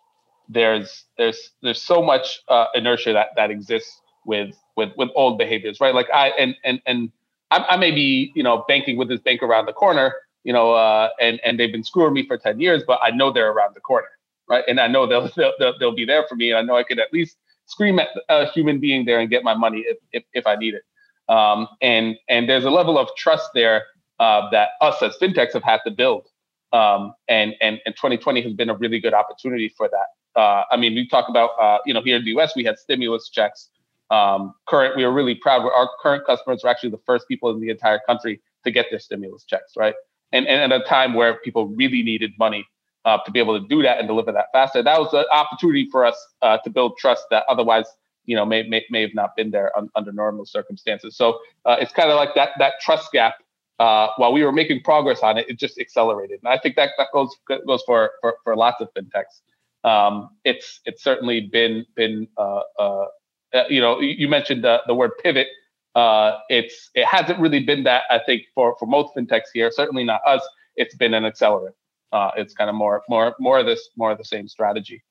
[0.49, 5.81] there's there's there's so much uh, inertia that that exists with with with old behaviors,
[5.81, 5.95] right?
[5.95, 7.11] Like I and and and
[7.51, 10.73] I, I may be you know banking with this bank around the corner, you know,
[10.73, 13.75] uh, and and they've been screwing me for ten years, but I know they're around
[13.75, 14.09] the corner,
[14.49, 14.65] right?
[14.69, 16.99] And I know they'll they'll they'll, be there for me, and I know I could
[16.99, 20.47] at least scream at a human being there and get my money if if, if
[20.47, 20.83] I need it.
[21.29, 23.85] Um, and and there's a level of trust there
[24.19, 26.29] uh, that us as fintechs have had to build.
[26.73, 30.07] Um, and, and, and 2020 has been a really good opportunity for that.
[30.37, 32.79] Uh, I mean, we talk about, uh, you know, here in the US, we had
[32.79, 33.71] stimulus checks.
[34.11, 35.63] Um, current, we were really proud.
[35.63, 39.01] Our current customers were actually the first people in the entire country to get their
[39.01, 39.95] stimulus checks, right?
[40.33, 42.67] And, and at a time where people really needed money
[43.05, 45.89] uh, to be able to do that and deliver that faster, that was an opportunity
[45.91, 47.87] for us uh, to build trust that otherwise,
[48.27, 51.17] you know, may, may, may have not been there un, under normal circumstances.
[51.17, 53.37] So uh, it's kind of like that that trust gap
[53.79, 56.41] uh, while we were making progress on it, it just accelerated.
[56.43, 57.35] And I think that that goes
[57.67, 59.41] goes for for, for lots of fintechs.
[59.87, 63.07] Um, it's it's certainly been been uh, uh,
[63.55, 65.47] uh you know you mentioned the, the word pivot.
[65.95, 69.71] Uh, it's it hasn't really been that I think for for most fintechs here.
[69.71, 70.47] Certainly not us.
[70.75, 71.75] It's been an accelerant.
[72.13, 75.03] Uh, it's kind of more more more of this more of the same strategy.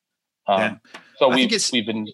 [0.47, 0.75] Um, yeah.
[1.17, 2.07] So we've we've been.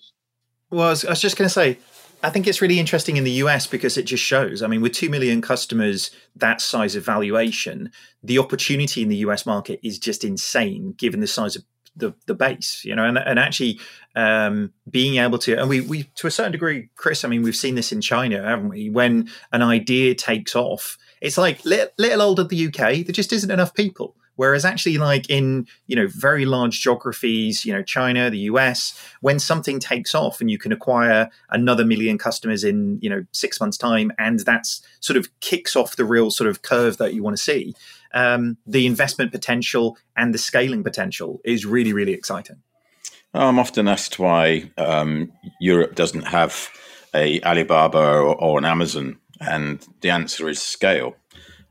[0.70, 1.80] Well, I was, I was just going to say
[2.24, 4.62] I think it's really interesting in the US because it just shows.
[4.62, 7.92] I mean, with 2 million customers, that size of valuation,
[8.24, 11.64] the opportunity in the US market is just insane given the size of
[11.96, 13.80] the, the base, you know, and, and actually
[14.16, 17.56] um, being able to, and we, we, to a certain degree, Chris, I mean, we've
[17.56, 18.90] seen this in China, haven't we?
[18.90, 23.52] When an idea takes off, it's like little, little older the UK, there just isn't
[23.52, 24.16] enough people.
[24.36, 29.38] Whereas actually, like in you know very large geographies, you know China, the US, when
[29.38, 33.78] something takes off and you can acquire another million customers in you know six months'
[33.78, 37.38] time, and that's sort of kicks off the real sort of curve that you want
[37.38, 37.76] to see.
[38.14, 42.58] Um, the investment potential and the scaling potential is really really exciting.
[43.34, 46.70] I'm often asked why um, Europe doesn't have
[47.16, 51.16] a Alibaba or, or an Amazon, and the answer is scale.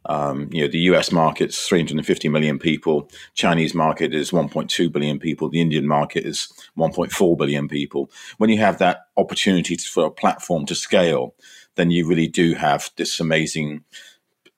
[0.06, 3.10] Um, you know, the US market is 350 million people.
[3.34, 5.50] Chinese market is 1.2 billion people.
[5.50, 8.10] The Indian market is 1.4 billion people.
[8.38, 11.34] When you have that opportunity for a platform to scale,
[11.76, 13.84] then you really do have this amazing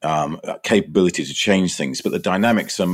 [0.02, 2.00] um, capability to change things.
[2.00, 2.88] But the dynamics are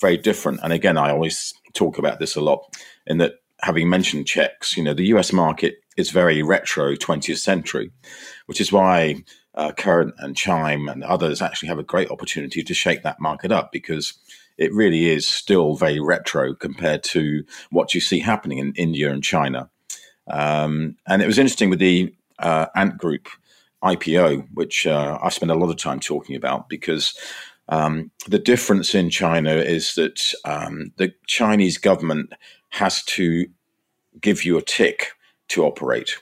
[0.00, 0.60] very different.
[0.62, 4.82] And again, I always talk about this a lot in that having mentioned checks, you
[4.82, 7.90] know, the US market is very retro 20th century,
[8.46, 9.24] which is why
[9.54, 13.52] uh, Current and Chime and others actually have a great opportunity to shake that market
[13.52, 14.14] up because
[14.58, 19.22] it really is still very retro compared to what you see happening in India and
[19.22, 19.70] China.
[20.28, 23.28] Um, and it was interesting with the uh, Ant Group
[23.84, 27.16] IPO, which uh, I spent a lot of time talking about because
[27.68, 32.32] um, the difference in China is that um, the Chinese government
[32.70, 33.46] has to
[34.20, 35.12] give you a tick
[35.48, 36.16] to operate.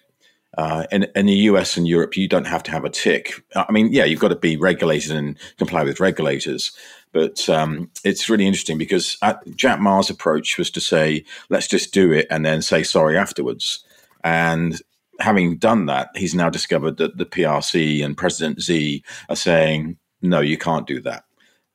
[0.59, 3.43] Uh, in, in the US and Europe, you don't have to have a tick.
[3.57, 6.73] I mean, yeah, you've got to be regulated and comply with regulators.
[7.13, 9.19] But um, it's really interesting because
[9.57, 13.85] Jack Ma's approach was to say, let's just do it and then say sorry afterwards.
[14.25, 14.81] And
[15.23, 20.41] having done that, he's now discovered that the PRC and President Xi are saying, no,
[20.41, 21.25] you can't do that.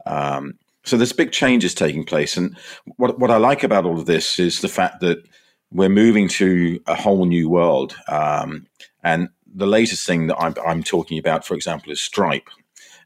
[0.06, 2.38] Um, so there's big changes taking place.
[2.38, 2.58] And
[2.98, 5.28] what, what I like about all of this is the fact that
[5.72, 7.96] we're moving to a whole new world.
[8.08, 8.68] Um,
[9.04, 12.50] and the latest thing that I'm, I'm, talking about, for example, is Stripe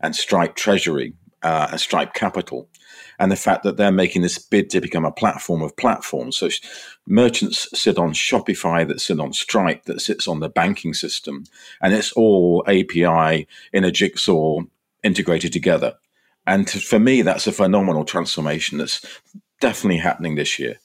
[0.02, 2.68] and Stripe Treasury uh, and Stripe Capital.
[3.22, 6.38] And the fact that they're making this bid to become a platform of platforms.
[6.38, 6.50] So
[7.06, 11.46] merchants sit on Shopify, that sit on Stripe, that sits on the banking system.
[11.82, 14.62] And it's all API in a jigsaw
[15.04, 15.98] integrated together.
[16.48, 19.06] And to, for me, that's a phenomenal transformation that's
[19.60, 20.80] definitely happening this year.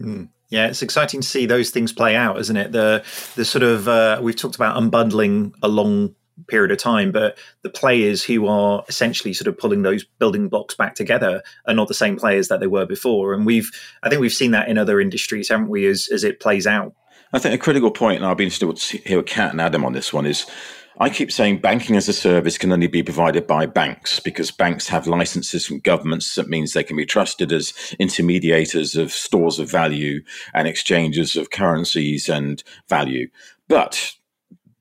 [0.00, 0.28] Mm.
[0.50, 2.70] Yeah, it's exciting to see those things play out, isn't it?
[2.70, 3.02] The
[3.34, 6.14] the sort of uh, we've talked about unbundling a long
[6.48, 10.74] period of time, but the players who are essentially sort of pulling those building blocks
[10.74, 13.34] back together are not the same players that they were before.
[13.34, 13.70] And we've
[14.02, 15.86] I think we've seen that in other industries, haven't we?
[15.86, 16.94] As as it plays out.
[17.32, 19.92] I think a critical point, and I'll be interested to hear Kat and Adam on
[19.92, 20.46] this one, is
[21.00, 24.86] I keep saying banking as a service can only be provided by banks because banks
[24.88, 26.36] have licenses from governments.
[26.36, 31.50] That means they can be trusted as intermediators of stores of value and exchanges of
[31.50, 33.28] currencies and value.
[33.68, 34.12] But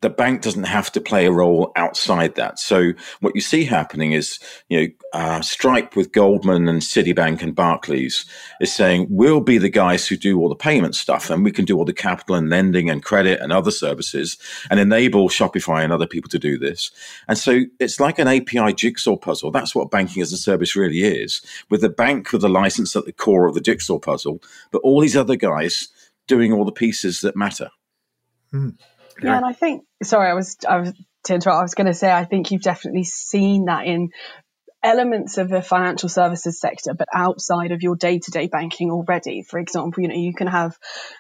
[0.03, 2.59] the bank doesn't have to play a role outside that.
[2.59, 4.37] So what you see happening is,
[4.67, 8.25] you know, uh, Stripe with Goldman and Citibank and Barclays
[8.59, 11.63] is saying we'll be the guys who do all the payment stuff, and we can
[11.63, 14.37] do all the capital and lending and credit and other services,
[14.69, 16.91] and enable Shopify and other people to do this.
[17.29, 19.51] And so it's like an API jigsaw puzzle.
[19.51, 23.05] That's what banking as a service really is, with the bank with the license at
[23.05, 25.87] the core of the jigsaw puzzle, but all these other guys
[26.27, 27.69] doing all the pieces that matter.
[28.51, 28.71] Hmm.
[29.21, 30.93] Yeah, and I think sorry, I was I was
[31.25, 31.59] to interrupt.
[31.59, 34.09] I was going to say I think you've definitely seen that in
[34.83, 39.43] elements of the financial services sector, but outside of your day to day banking already.
[39.43, 40.77] For example, you know you can have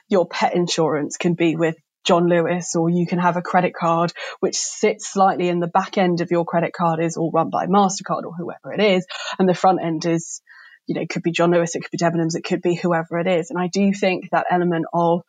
[0.09, 4.11] your pet insurance can be with John Lewis, or you can have a credit card
[4.41, 7.65] which sits slightly in the back end of your credit card is all run by
[7.65, 9.05] MasterCard or whoever it is,
[9.39, 10.41] and the front end is,
[10.85, 13.17] you know, it could be John Lewis, it could be Debenhams, it could be whoever
[13.19, 13.49] it is.
[13.49, 15.21] And I do think that element of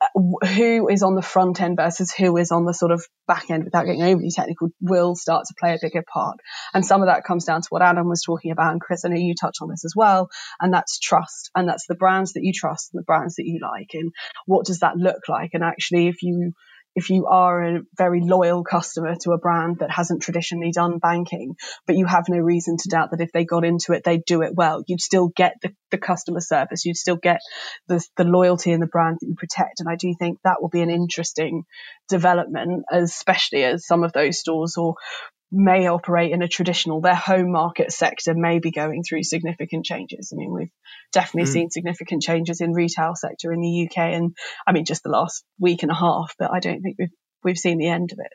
[0.00, 3.50] Uh, who is on the front end versus who is on the sort of back
[3.50, 6.38] end without getting overly technical will start to play a bigger part.
[6.72, 8.70] And some of that comes down to what Adam was talking about.
[8.70, 10.30] And Chris, I know you touched on this as well.
[10.60, 11.50] And that's trust.
[11.56, 13.90] And that's the brands that you trust and the brands that you like.
[13.94, 14.12] And
[14.46, 15.50] what does that look like?
[15.54, 16.52] And actually, if you
[16.94, 21.54] if you are a very loyal customer to a brand that hasn't traditionally done banking,
[21.86, 24.42] but you have no reason to doubt that if they got into it, they'd do
[24.42, 27.40] it well, you'd still get the, the customer service, you'd still get
[27.86, 29.80] the, the loyalty in the brand that you protect.
[29.80, 31.64] And I do think that will be an interesting
[32.08, 34.94] development, especially as some of those stores or
[35.50, 40.32] may operate in a traditional, their home market sector may be going through significant changes.
[40.32, 40.72] I mean, we've
[41.12, 41.52] definitely mm.
[41.52, 44.36] seen significant changes in retail sector in the UK and
[44.66, 47.58] I mean, just the last week and a half, but I don't think we've, we've
[47.58, 48.32] seen the end of it.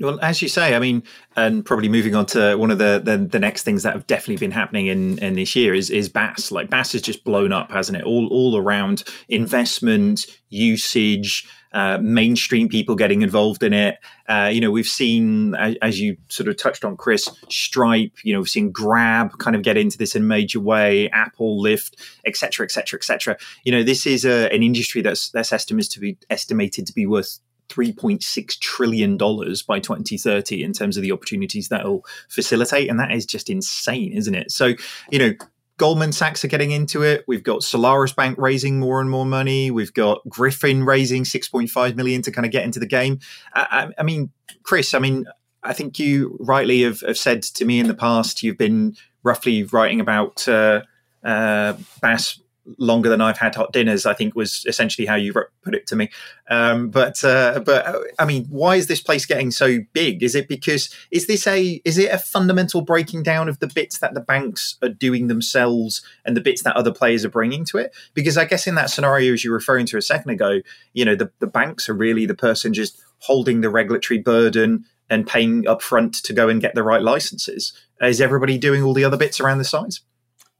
[0.00, 1.04] Well, as you say, I mean,
[1.36, 4.38] and probably moving on to one of the, the, the next things that have definitely
[4.38, 6.50] been happening in, in this year is is BaaS.
[6.50, 8.04] Like BaaS has just blown up, hasn't it?
[8.04, 13.98] All all around investment, usage, uh, mainstream people getting involved in it.
[14.28, 18.12] Uh, you know, we've seen, as, as, you sort of touched on, Chris, Stripe.
[18.22, 21.10] You know, we've seen Grab kind of get into this in a major way.
[21.10, 23.36] Apple, Lyft, etc., etc., etc.
[23.64, 27.06] You know, this is a, an industry that's that's estimated to be estimated to be
[27.06, 32.88] worth $3.6 trillion by 2030 in terms of the opportunities that will facilitate.
[32.88, 34.52] And that is just insane, isn't it?
[34.52, 34.74] So,
[35.10, 35.32] you know,
[35.76, 37.24] Goldman Sachs are getting into it.
[37.26, 39.70] We've got Solaris Bank raising more and more money.
[39.70, 43.18] We've got Griffin raising 6.5 million to kind of get into the game.
[43.54, 44.30] I, I, I mean,
[44.62, 45.26] Chris, I mean,
[45.64, 49.64] I think you rightly have, have, said to me in the past, you've been roughly
[49.64, 50.82] writing about uh,
[51.24, 52.40] uh, BaaS
[52.78, 54.06] longer than I've had hot dinners.
[54.06, 56.10] I think was essentially how you put it to me.
[56.48, 60.22] Um, but uh, but uh, I mean, why is this place getting so big?
[60.22, 63.98] Is it because is this a is it a fundamental breaking down of the bits
[63.98, 67.78] that the banks are doing themselves and the bits that other players are bringing to
[67.78, 67.94] it?
[68.14, 70.60] Because I guess in that scenario, as you were referring to a second ago,
[70.92, 75.26] you know, the, the banks are really the person just holding the regulatory burden and
[75.26, 77.72] paying upfront to go and get the right licenses.
[78.00, 80.00] Is everybody doing all the other bits around the sides?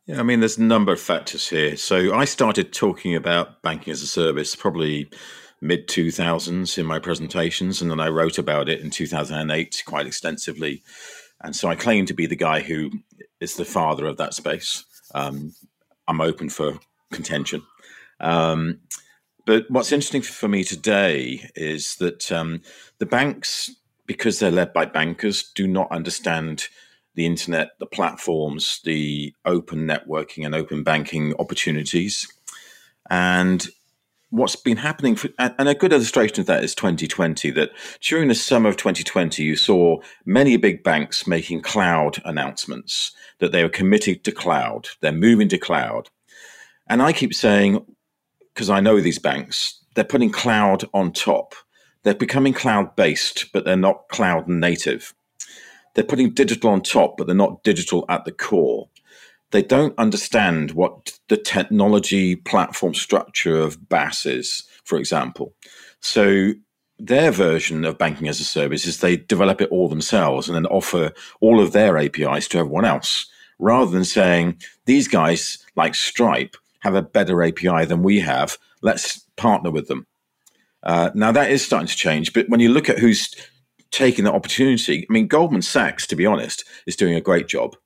[0.06, 1.76] Yeah, I mean, there's a number of factors here.
[1.78, 5.08] So I started talking about banking as a service probably
[5.62, 10.82] mid 2000s in my presentations, and then I wrote about it in 2008 quite extensively.
[11.42, 12.90] And so I claim to be the guy who
[13.40, 14.84] is the father of that space.
[15.14, 15.54] Um,
[16.06, 16.78] I'm open for
[17.10, 17.62] contention.
[18.20, 18.80] Um,
[19.46, 22.60] but what's interesting for me today is that um,
[22.98, 23.70] the banks,
[24.04, 26.68] because they're led by bankers, do not understand
[27.14, 32.30] the internet, the platforms, the open networking and open banking opportunities.
[33.10, 33.66] And
[34.30, 38.34] what's been happening, for, and a good illustration of that is 2020, that during the
[38.34, 44.24] summer of 2020, you saw many big banks making cloud announcements that they were committed
[44.24, 46.10] to cloud, they're moving to cloud.
[46.88, 47.84] And I keep saying,
[48.52, 51.54] because I know these banks, they're putting cloud on top.
[52.02, 55.14] They're becoming cloud based, but they're not cloud native.
[55.94, 58.88] They're putting digital on top, but they're not digital at the core.
[59.50, 65.54] They don't understand what the technology platform structure of BaaS is, for example.
[66.00, 66.52] So
[66.98, 70.66] their version of banking as a service is they develop it all themselves and then
[70.66, 73.26] offer all of their APIs to everyone else,
[73.58, 78.58] rather than saying these guys like Stripe have a better API than we have.
[78.82, 80.06] Let's partner with them.
[80.82, 83.34] Uh, now that is starting to change, but when you look at who's
[83.94, 85.06] taking that opportunity.
[85.08, 87.76] I mean, Goldman Sachs, to be honest, is doing a great job.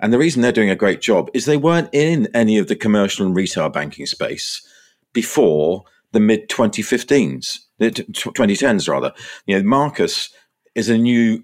[0.00, 2.76] And the reason they're doing a great job is they weren't in any of the
[2.76, 4.66] commercial and retail banking space
[5.12, 9.12] before the mid 2015s, the 2010s rather.
[9.46, 10.30] You know, Marcus
[10.74, 11.42] is a new,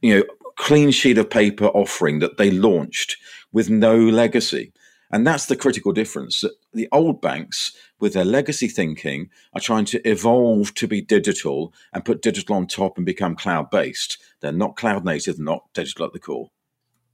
[0.00, 0.22] you know,
[0.56, 3.16] clean sheet of paper offering that they launched
[3.52, 4.72] with no legacy.
[5.10, 6.40] And that's the critical difference.
[6.40, 11.72] That the old banks, with their legacy thinking, are trying to evolve to be digital
[11.92, 14.18] and put digital on top and become cloud based.
[14.40, 16.50] They're not cloud native, not digital at the core.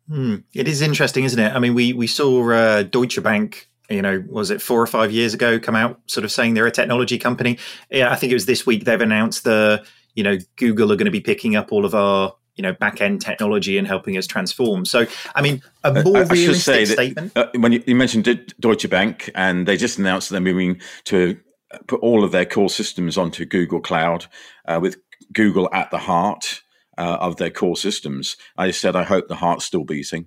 [0.09, 0.37] Hmm.
[0.55, 1.55] It is interesting, isn't it?
[1.55, 5.13] I mean, we we saw uh, Deutsche Bank you know, was it four or five
[5.13, 7.59] years ago, come out sort of saying they're a technology company.
[7.91, 9.85] Yeah, I think it was this week they've announced the,
[10.15, 13.01] you know, Google are going to be picking up all of our you know back
[13.01, 14.85] end technology and helping us transform.
[14.85, 17.35] So, I mean, a uh, more uh, I, realistic statement.
[17.35, 20.81] That, uh, when you, you, mentioned Deutsche Bank, and they just announced that they're moving
[21.05, 21.39] to
[21.87, 24.27] put all of their core systems onto Google Cloud
[24.67, 24.97] uh, with
[25.33, 26.63] Google at the heart
[26.99, 28.37] uh, of their core systems.
[28.57, 30.27] I said, I hope the heart's still beating.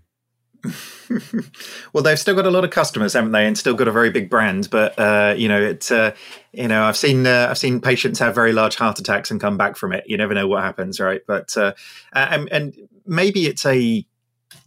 [1.94, 3.46] well, they've still got a lot of customers, haven't they?
[3.46, 4.70] And still got a very big brand.
[4.70, 6.16] But uh, you know, it's uh,
[6.52, 9.58] you know, I've seen uh, I've seen patients have very large heart attacks and come
[9.58, 10.04] back from it.
[10.08, 11.22] You never know what happens, right?
[11.28, 11.74] But uh,
[12.14, 12.74] and, and
[13.06, 14.06] maybe it's a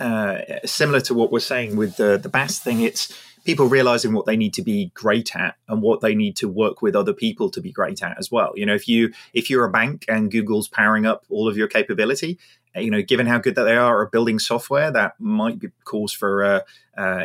[0.00, 2.82] uh, similar to what we're saying with the the BaaS thing.
[2.82, 3.12] It's
[3.44, 6.82] people realizing what they need to be great at and what they need to work
[6.82, 8.52] with other people to be great at as well.
[8.54, 11.66] You know, if you if you're a bank and Google's powering up all of your
[11.66, 12.38] capability,
[12.74, 16.12] you know, given how good that they are at building software, that might be cause
[16.12, 16.64] for a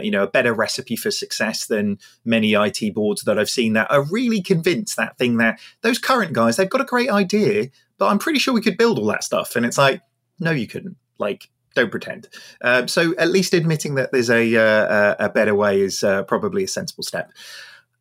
[0.01, 3.91] you know a better recipe for success than many IT boards that I've seen that
[3.91, 8.07] are really convinced that thing that those current guys they've got a great idea, but
[8.07, 10.01] I'm pretty sure we could build all that stuff, and it's like
[10.39, 10.97] no, you couldn't.
[11.17, 12.29] Like don't pretend.
[12.61, 16.63] Uh, so at least admitting that there's a uh, a better way is uh, probably
[16.63, 17.31] a sensible step.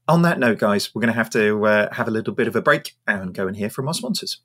[0.08, 2.56] On that note, guys, we're going to have to uh, have a little bit of
[2.56, 4.38] a break and go and hear from our sponsors.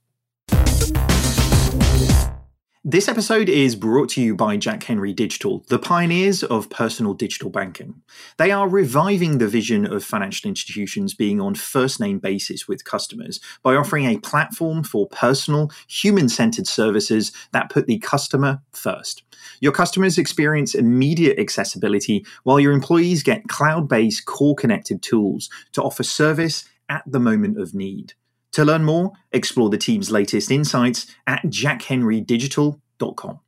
[2.90, 7.50] This episode is brought to you by Jack Henry Digital, the pioneers of personal digital
[7.50, 8.02] banking.
[8.38, 13.42] They are reviving the vision of financial institutions being on first name basis with customers
[13.62, 19.22] by offering a platform for personal, human centered services that put the customer first.
[19.60, 25.84] Your customers experience immediate accessibility while your employees get cloud based core connected tools to
[25.84, 28.14] offer service at the moment of need.
[28.58, 33.40] To learn more, explore the team's latest insights at jackhenrydigital.com.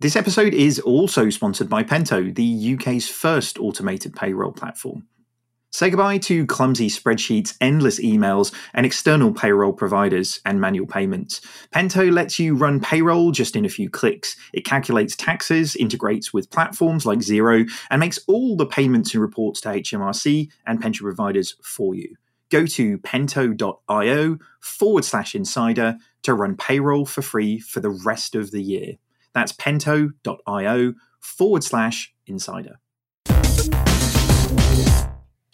[0.00, 5.06] This episode is also sponsored by Pento, the UK's first automated payroll platform.
[5.70, 11.40] Say goodbye to clumsy spreadsheets, endless emails, and external payroll providers and manual payments.
[11.72, 14.34] Pento lets you run payroll just in a few clicks.
[14.52, 19.60] It calculates taxes, integrates with platforms like Xero, and makes all the payments and reports
[19.60, 22.16] to HMRC and pension providers for you
[22.52, 28.50] go to pento.io forward slash insider to run payroll for free for the rest of
[28.50, 28.94] the year.
[29.34, 32.78] That's pento.io forward slash insider.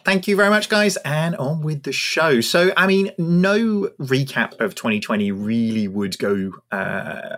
[0.08, 2.40] Thank you very much, guys, and on with the show.
[2.40, 7.36] So, I mean, no recap of 2020 really would go uh,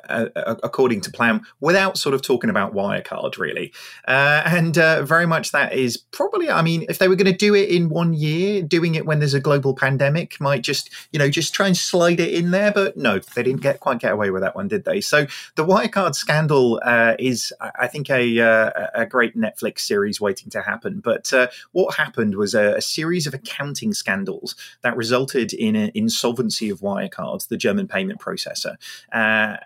[0.62, 3.72] according to plan without sort of talking about Wirecard, really.
[4.06, 7.36] Uh, and uh, very much that is probably, I mean, if they were going to
[7.36, 11.18] do it in one year, doing it when there's a global pandemic might just, you
[11.18, 12.70] know, just try and slide it in there.
[12.70, 15.00] But no, they didn't get quite get away with that one, did they?
[15.00, 20.50] So, the Wirecard scandal uh, is, I think, a, uh, a great Netflix series waiting
[20.50, 21.00] to happen.
[21.00, 25.90] But uh, what happened was a, a, series of accounting scandals that resulted in an
[25.94, 28.76] insolvency of Wirecard, the German payment processor.
[29.12, 29.56] Uh,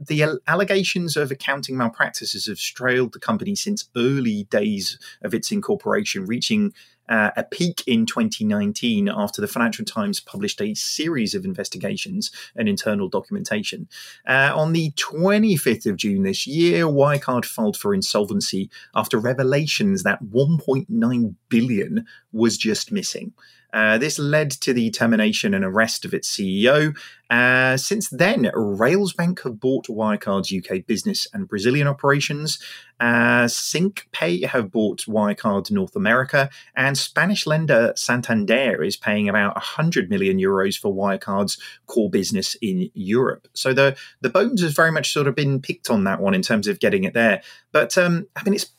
[0.00, 6.26] the allegations of accounting malpractices have trailed the company since early days of its incorporation,
[6.26, 6.72] reaching
[7.12, 12.70] uh, a peak in 2019 after the Financial Times published a series of investigations and
[12.70, 13.86] internal documentation.
[14.26, 20.24] Uh, on the 25th of June this year, Wirecard filed for insolvency after revelations that
[20.24, 23.34] 1.9 billion was just missing.
[23.72, 26.96] Uh, this led to the termination and arrest of its CEO.
[27.30, 32.58] Uh, since then, Railsbank have bought Wirecard's UK business and Brazilian operations.
[33.00, 40.10] Uh, Syncapay have bought Wirecard North America, and Spanish lender Santander is paying about 100
[40.10, 41.56] million euros for Wirecard's
[41.86, 43.48] core business in Europe.
[43.54, 46.42] So the the bones has very much sort of been picked on that one in
[46.42, 47.42] terms of getting it there.
[47.72, 48.70] But um, I mean, it's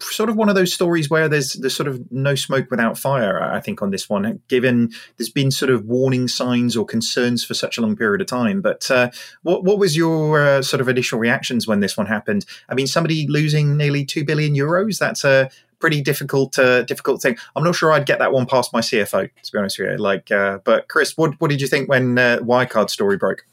[0.00, 3.42] sort of one of those stories where there's there's sort of no smoke without fire.
[3.42, 7.54] I think on this one, given there's been sort of warning signs or concerns for
[7.54, 8.60] such a long period of time.
[8.60, 9.10] But uh,
[9.42, 12.44] what what was your uh, sort of initial reactions when this one happened?
[12.68, 14.98] I mean, somebody losing nearly two billion euros.
[14.98, 17.36] That's a pretty difficult uh, difficult thing.
[17.56, 19.96] I'm not sure I'd get that one past my CFO to be honest with you.
[19.96, 23.44] Like, uh, but Chris, what what did you think when uh, Wirecard story broke?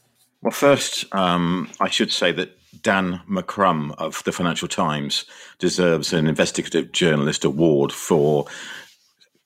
[0.42, 5.24] Well, first, um, I should say that Dan McCrum of the Financial Times
[5.58, 8.46] deserves an investigative journalist award for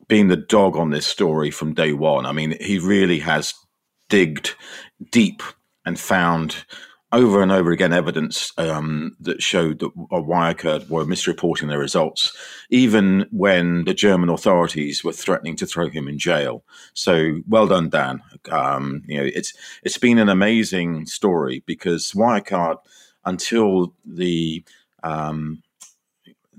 [0.09, 2.27] being the dog on this story from day one.
[2.27, 3.55] I mean, he really has
[4.09, 4.55] digged
[5.11, 5.43] deep
[5.87, 6.65] and found
[7.13, 12.37] over and over again evidence um, that showed that Wirecard were misreporting their results,
[12.71, 16.65] even when the German authorities were threatening to throw him in jail.
[16.93, 18.21] So well done, Dan.
[18.51, 19.55] Um, you know, it's
[19.85, 22.77] it's been an amazing story because Wirecard–
[23.25, 24.65] until the
[25.03, 25.63] um,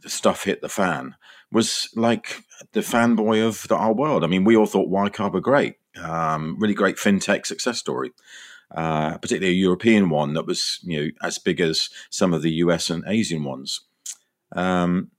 [0.01, 1.16] the stuff hit the fan
[1.51, 2.43] was like
[2.74, 4.24] the fanboy of the, our world.
[4.24, 8.11] I mean, we all thought Wirecard were great, um, really great fintech success story,
[8.76, 12.51] uh, particularly a European one that was you know as big as some of the
[12.53, 13.82] US and Asian ones.
[14.55, 15.11] Um,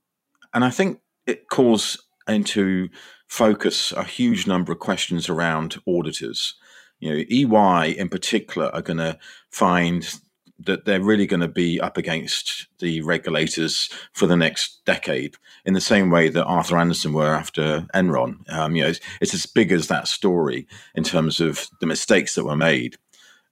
[0.53, 2.89] and I think it calls into
[3.27, 6.55] focus a huge number of questions around auditors.
[6.99, 9.19] You know, EY in particular are going to
[9.51, 10.19] find
[10.59, 15.35] that they're really going to be up against the regulators for the next decade,
[15.65, 18.49] in the same way that Arthur Andersen were after Enron.
[18.51, 22.35] Um, you know, it's, it's, as big as that story in terms of the mistakes
[22.35, 22.97] that were made,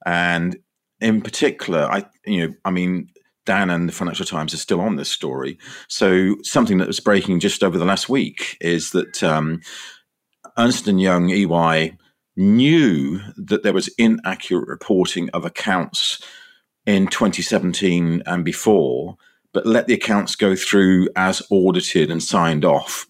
[0.04, 0.56] and
[1.00, 3.10] in particular, I you know, I mean.
[3.44, 5.56] Dan and the Financial Times are still on this story.
[5.86, 9.60] So something that was breaking just over the last week is that um,
[10.58, 11.96] Ernst and Young EY
[12.36, 16.20] knew that there was inaccurate reporting of accounts
[16.86, 19.16] in 2017 and before,
[19.52, 23.06] but let the accounts go through as audited and signed off.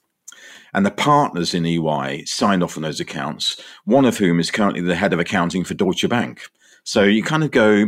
[0.74, 4.82] And the partners in EY signed off on those accounts, one of whom is currently
[4.82, 6.42] the head of accounting for Deutsche Bank.
[6.84, 7.86] So you kind of go,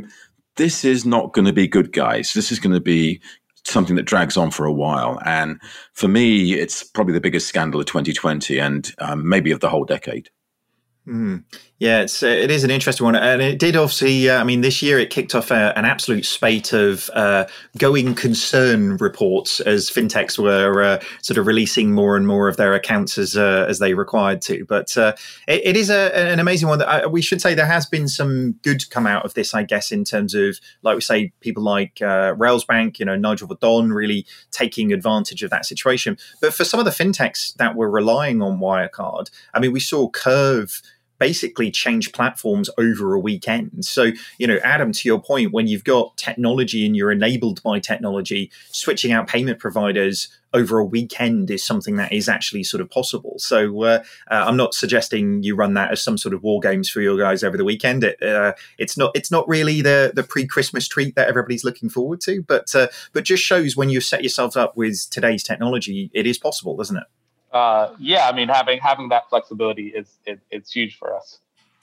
[0.57, 2.33] this is not going to be good, guys.
[2.33, 3.21] This is going to be
[3.65, 5.21] something that drags on for a while.
[5.25, 5.61] And
[5.93, 9.85] for me, it's probably the biggest scandal of 2020 and um, maybe of the whole
[9.85, 10.31] decade.
[11.07, 11.45] Mm.
[11.81, 14.29] Yeah, it's uh, it is an interesting one, and it did obviously.
[14.29, 18.17] Uh, I mean, this year it kicked off a, an absolute spate of uh, going
[18.17, 23.17] concern reports as fintechs were uh, sort of releasing more and more of their accounts
[23.17, 24.65] as uh, as they required to.
[24.65, 25.15] But uh,
[25.47, 26.81] it, it is a, an amazing one.
[26.81, 29.63] That I, we should say there has been some good come out of this, I
[29.63, 33.93] guess, in terms of like we say, people like uh, Railsbank, you know, Nigel Verdon
[33.93, 36.19] really taking advantage of that situation.
[36.41, 40.09] But for some of the fintechs that were relying on Wirecard, I mean, we saw
[40.09, 40.83] Curve
[41.19, 43.85] basically change platforms over a weekend.
[43.85, 47.81] So, you know, Adam, to your point, when you've got technology and you're enabled by
[47.81, 52.91] technology, switching out payment providers over a weekend is something that is actually sort of
[52.91, 53.35] possible.
[53.39, 56.89] So, uh, uh, I'm not suggesting you run that as some sort of war games
[56.89, 58.05] for your guys over the weekend.
[58.05, 59.11] It, uh, it's not.
[59.15, 62.43] It's not really the the pre Christmas treat that everybody's looking forward to.
[62.43, 66.39] But uh, but just shows when you set yourself up with today's technology, it is
[66.39, 67.05] possible, doesn't it?
[67.53, 71.39] Uh, yeah, I mean, having having that flexibility is it, it's huge for us.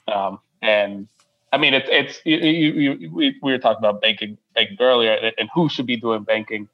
[0.08, 1.08] Um, and
[1.52, 5.32] I mean, it's it's you, you, you, we, we were talking about banking banking earlier,
[5.38, 6.68] and, who should be doing banking.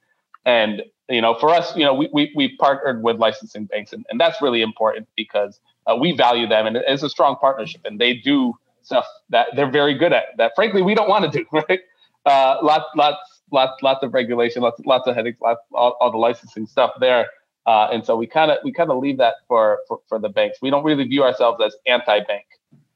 [0.44, 4.04] And you know, for us, you know, we we, we partnered with licensing banks, and,
[4.10, 7.98] and that's really important because uh, we value them, and it's a strong partnership, and
[7.98, 10.36] they do stuff that they're very good at.
[10.36, 11.46] That frankly, we don't want to do.
[11.52, 11.80] Right?
[12.24, 16.18] Uh, lots lots lots lots of regulation, lots lots of headaches, lots all, all the
[16.18, 17.28] licensing stuff there.
[17.66, 20.28] Uh, and so we kind of we kind of leave that for, for, for the
[20.28, 20.58] banks.
[20.60, 22.44] We don't really view ourselves as anti-bank.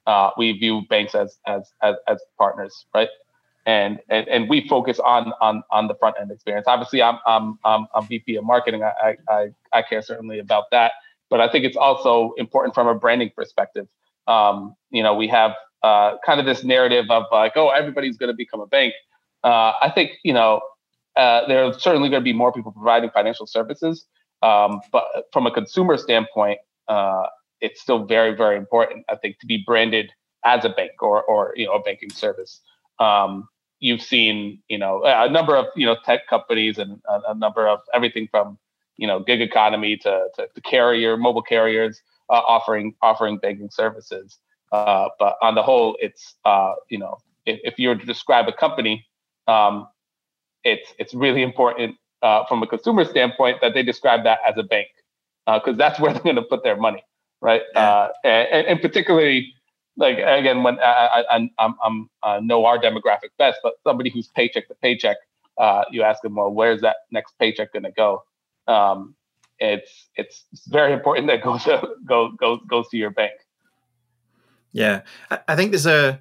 [0.07, 3.09] Uh, we view banks as, as as as partners, right?
[3.64, 6.67] And and, and we focus on on on the front end experience.
[6.69, 8.83] Obviously, I'm I'm I'm, I'm VP of marketing.
[8.83, 10.93] I, I I care certainly about that,
[11.29, 13.89] but I think it's also important from a branding perspective.
[14.29, 15.53] Um, you know, we have
[15.83, 18.95] uh, kind of this narrative of like, oh, everybody's going to become a bank.
[19.45, 20.61] Uh, I think you know
[21.17, 24.07] uh, there are certainly going to be more people providing financial services,
[24.43, 26.59] um, but from a consumer standpoint,
[26.89, 27.26] uh,
[27.61, 30.12] it's still very, very important, I think, to be branded
[30.45, 32.61] as a bank or, or you know, a banking service.
[32.99, 33.49] Um,
[33.80, 37.66] you've seen, you know, a number of, you know, tech companies and a, a number
[37.66, 38.59] of everything from,
[38.97, 44.39] you know, gig economy to, to, to carrier, mobile carriers uh, offering offering banking services.
[44.72, 48.49] Uh, but on the whole, it's, uh, you know, if, if you were to describe
[48.49, 49.07] a company,
[49.47, 49.87] um,
[50.64, 51.97] it's it's really important
[52.27, 54.89] uh, from a consumer standpoint that they describe that as a bank
[55.47, 57.05] because uh, that's where they're going to put their money,
[57.41, 57.62] right?
[57.74, 57.89] Yeah.
[57.89, 59.55] Uh, and, and, particularly,
[59.97, 64.29] like again, when I, I, I'm, I'm uh, know our demographic best, but somebody who's
[64.29, 65.16] paycheck to paycheck,
[65.57, 68.24] uh, you ask them, well, where's that next paycheck going to go?
[68.66, 69.14] Um,
[69.59, 73.33] it's it's very important that goes to, go goes goes to your bank.
[74.72, 75.03] Yeah,
[75.49, 76.20] I think there's a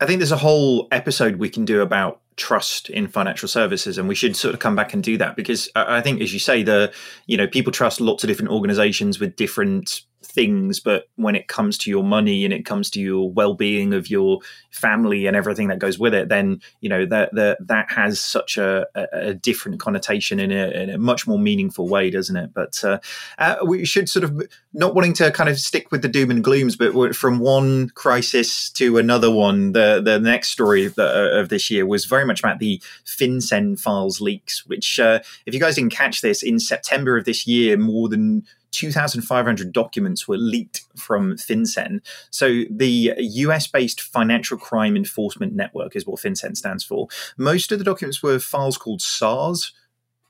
[0.00, 4.08] I think there's a whole episode we can do about trust in financial services and
[4.08, 6.62] we should sort of come back and do that because i think as you say
[6.62, 6.92] the
[7.26, 11.78] you know people trust lots of different organizations with different things but when it comes
[11.78, 15.78] to your money and it comes to your well-being of your family and everything that
[15.78, 20.38] goes with it then you know that that, that has such a, a different connotation
[20.38, 22.50] in a, in a, much more meaningful way doesn't it?
[22.52, 22.98] But uh,
[23.38, 26.42] uh, we should sort of not wanting to kind of stick with the doom and
[26.42, 31.48] glooms but from one crisis to another one the the next story of, the, of
[31.48, 35.76] this year was very much about the FinCEN files leaks which uh, if you guys
[35.76, 38.44] didn't catch this in september of this year more than
[38.76, 42.00] 2,500 documents were leaked from FinCEN.
[42.30, 47.08] So, the US based Financial Crime Enforcement Network is what FinCEN stands for.
[47.38, 49.72] Most of the documents were files called SARS.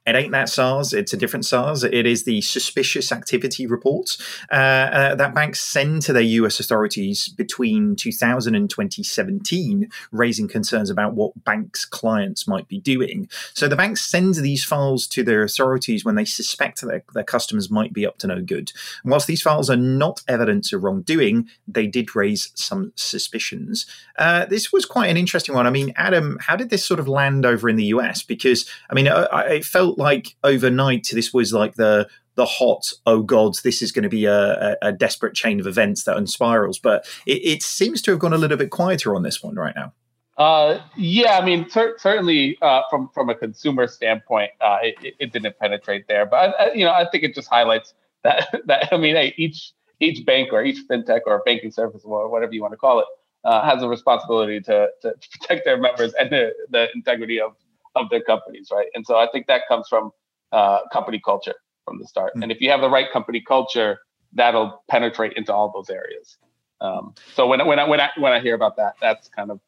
[0.07, 0.93] It ain't that SARS.
[0.93, 1.83] It's a different SARS.
[1.83, 4.19] It is the suspicious activity reports
[4.53, 10.91] uh, uh, that banks send to their US authorities between 2000 and 2017, raising concerns
[10.91, 13.29] about what banks' clients might be doing.
[13.53, 17.25] So the banks send these files to their authorities when they suspect that their, their
[17.25, 18.73] customers might be up to no good.
[19.03, 23.87] And whilst these files are not evidence of wrongdoing, they did raise some suspicions.
[24.19, 25.67] Uh, this was quite an interesting one.
[25.67, 28.23] I mean, Adam, how did this sort of land over in the US?
[28.23, 33.55] Because, I mean, it felt like overnight this was like the the hot oh god
[33.65, 36.81] this is going to be a, a, a desperate chain of events that unspirals.
[36.81, 39.75] But it, it, seems to have gone a little bit quieter on this one right
[39.75, 39.93] now.
[40.37, 45.33] Uh, yeah i mean cer- certainly uh, from from a consumer standpoint uh, it, it,
[45.33, 46.27] didn't penetrate there.
[46.27, 49.73] But I, you know i think it just highlights that that i mean hey, each
[49.99, 53.07] each bank or each fintech or banking service or whatever you want to call it
[53.47, 57.55] uh, has a responsibility to, to protect their members and the, the integrity of
[57.97, 58.87] of their companies, right?
[58.95, 60.11] And so I think that comes from
[60.53, 62.33] uh, company culture from the start.
[62.33, 62.43] Mm-hmm.
[62.45, 63.99] And if you have the right company culture,
[64.33, 66.37] that'll penetrate into all those areas.
[66.81, 69.61] Um, so when when I when I when I hear about that, that's kind of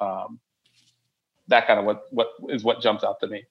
[0.00, 0.38] um,
[1.48, 3.44] that kind of what what is what jumps out to me.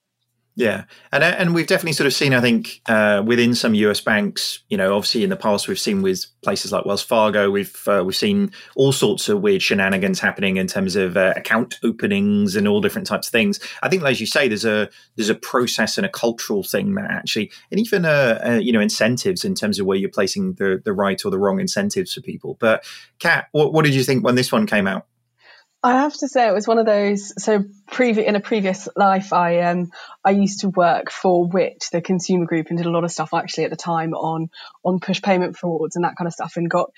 [0.55, 4.01] Yeah, and uh, and we've definitely sort of seen, I think, uh, within some US
[4.01, 7.75] banks, you know, obviously in the past we've seen with places like Wells Fargo, we've
[7.87, 12.55] uh, we've seen all sorts of weird shenanigans happening in terms of uh, account openings
[12.55, 13.59] and all different types of things.
[13.81, 17.09] I think, as you say, there's a there's a process and a cultural thing that
[17.09, 20.79] actually, and even uh, uh, you know incentives in terms of where you're placing the
[20.85, 22.57] the right or the wrong incentives for people.
[22.59, 22.85] But
[23.17, 25.07] Kat, what, what did you think when this one came out?
[25.83, 27.33] I have to say it was one of those.
[27.43, 29.91] So, previ- in a previous life, I um
[30.23, 33.33] I used to work for Which?, the consumer group, and did a lot of stuff
[33.33, 34.49] actually at the time on
[34.85, 36.91] on push payment frauds and that kind of stuff, and got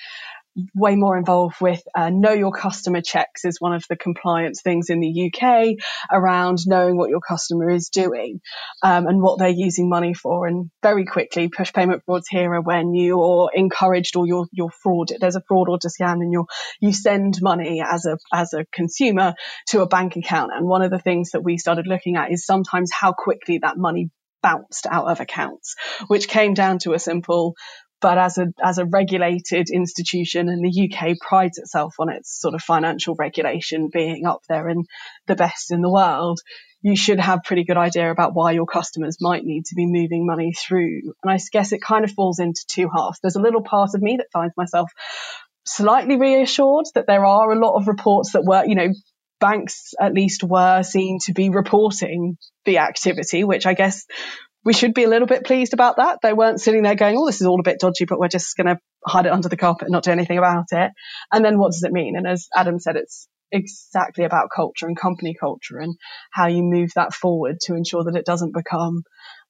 [0.74, 4.89] way more involved with uh, know your customer checks is one of the compliance things
[4.89, 5.76] in the UK
[6.12, 8.39] around knowing what your customer is doing
[8.82, 10.47] um, and what they're using money for.
[10.47, 15.12] And very quickly, push payment frauds here are when you're encouraged or you're, you're fraud.
[15.20, 16.45] There's a fraud or scam and you
[16.80, 19.34] you send money as a, as a consumer
[19.68, 20.51] to a bank account.
[20.53, 23.78] And one of the things that we started looking at is sometimes how quickly that
[23.78, 24.10] money
[24.41, 25.76] bounced out of accounts,
[26.08, 27.56] which came down to a simple
[28.02, 32.54] but as a as a regulated institution and the UK prides itself on its sort
[32.54, 34.86] of financial regulation being up there and
[35.28, 36.39] the best in the world
[36.86, 40.24] you should have pretty good idea about why your customers might need to be moving
[40.24, 41.02] money through.
[41.24, 43.18] And I guess it kind of falls into two halves.
[43.24, 44.91] There's a little part of me that finds myself
[45.66, 48.89] slightly reassured that there are a lot of reports that were you know
[49.39, 54.06] banks at least were seen to be reporting the activity, which I guess
[54.66, 56.20] we should be a little bit pleased about that.
[56.22, 58.57] They weren't sitting there going, oh, this is all a bit dodgy, but we're just
[58.57, 60.91] going to hide it under the carpet and not do anything about it.
[61.32, 62.18] And then what does it mean?
[62.18, 65.95] And as Adam said, it's exactly about culture and company culture and
[66.32, 69.03] how you move that forward to ensure that it doesn't become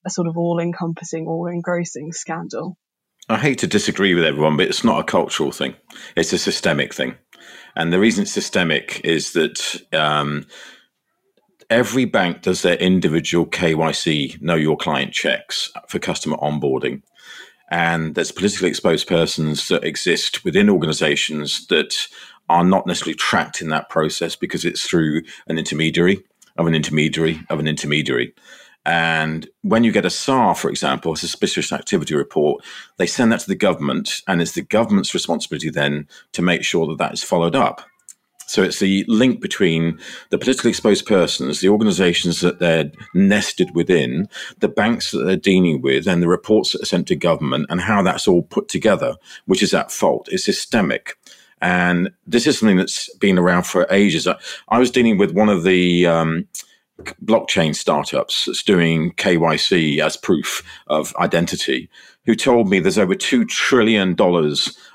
[0.05, 2.78] a sort of all encompassing, all engrossing scandal.
[3.30, 5.76] I hate to disagree with everyone, but it's not a cultural thing.
[6.18, 7.16] It's a systemic thing.
[7.76, 10.45] And the reason it's systemic is that um,
[11.70, 17.01] every bank does their individual KYC, know your client checks for customer onboarding.
[17.70, 21.95] And there's politically exposed persons that exist within organizations that
[22.47, 26.24] are not necessarily tracked in that process because it's through an intermediary
[26.57, 28.34] of an intermediary of an intermediary.
[28.86, 32.63] And when you get a SAR, for example, a suspicious activity report,
[32.97, 36.86] they send that to the government, and it's the government's responsibility then to make sure
[36.88, 37.82] that that is followed up.
[38.48, 44.30] So it's the link between the politically exposed persons, the organizations that they're nested within,
[44.60, 47.82] the banks that they're dealing with, and the reports that are sent to government, and
[47.82, 49.16] how that's all put together,
[49.46, 50.30] which is at fault.
[50.32, 51.18] It's systemic.
[51.62, 54.28] And this is something that's been around for ages.
[54.28, 54.38] I,
[54.70, 56.48] I was dealing with one of the um,
[57.24, 61.89] blockchain startups that's doing KYC as proof of identity,
[62.26, 64.16] who told me there's over $2 trillion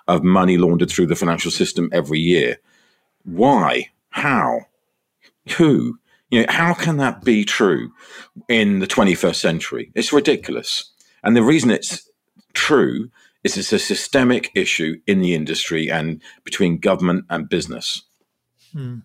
[0.07, 2.59] of money laundered through the financial system every year
[3.25, 3.91] why?
[4.11, 4.67] How?
[5.57, 5.99] Who?
[6.31, 7.93] You know, how can that be true
[8.49, 9.91] in the 21st century?
[9.95, 10.91] It's ridiculous.
[11.23, 12.09] And the reason it's
[12.53, 13.11] true
[13.43, 18.03] is it's a systemic issue in the industry and between government and business.
[18.73, 18.99] Hmm.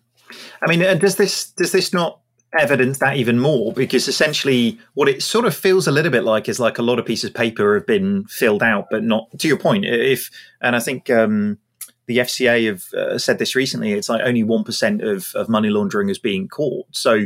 [0.62, 2.20] I mean, does this does this not
[2.60, 3.74] evidence that even more?
[3.74, 7.00] Because essentially, what it sort of feels a little bit like is like a lot
[7.00, 9.86] of pieces of paper have been filled out, but not to your point.
[9.86, 10.30] If
[10.62, 11.60] and I think um,
[12.08, 13.94] the FCA have uh, said this recently.
[13.94, 16.88] It's like only one percent of, of money laundering is being caught.
[16.92, 17.26] So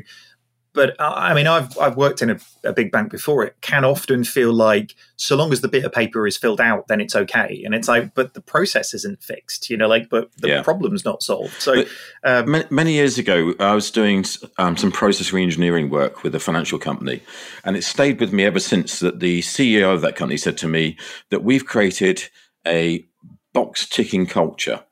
[0.73, 3.43] but uh, I mean, I've I've worked in a, a, big bank before.
[3.43, 6.87] It can often feel like so long as the bit of paper is filled out,
[6.87, 7.63] then it's okay.
[7.65, 10.61] And it's like, but the process isn't fixed, you know, like, but the yeah.
[10.61, 11.59] problem's not solved.
[11.59, 11.83] So
[12.23, 14.23] um, many years ago, I was doing
[14.57, 17.23] um, some process reengineering work with a financial company,
[17.63, 18.99] and it stayed with me ever since.
[18.99, 20.97] That the CEO of that company said to me
[21.29, 22.29] that we've created
[22.67, 23.05] a
[23.53, 24.83] box ticking culture,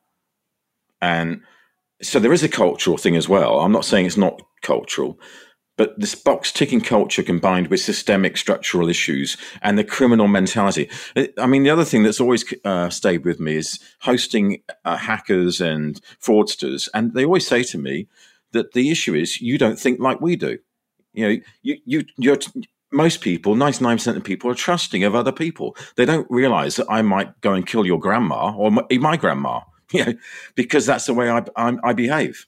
[1.01, 1.41] and
[2.01, 3.59] so there is a cultural thing as well.
[3.59, 5.19] I'm not saying it's not cultural
[5.77, 10.89] but this box ticking culture combined with systemic structural issues and the criminal mentality.
[11.37, 15.61] I mean, the other thing that's always uh, stayed with me is hosting uh, hackers
[15.61, 16.89] and fraudsters.
[16.93, 18.07] And they always say to me
[18.51, 20.57] that the issue is you don't think like we do.
[21.13, 22.39] You know, you, you, you're,
[22.91, 25.75] most people, 99% of people are trusting of other people.
[25.95, 29.61] They don't realize that I might go and kill your grandma or my, my grandma,
[29.91, 30.13] you know,
[30.55, 32.45] because that's the way I, I, I behave.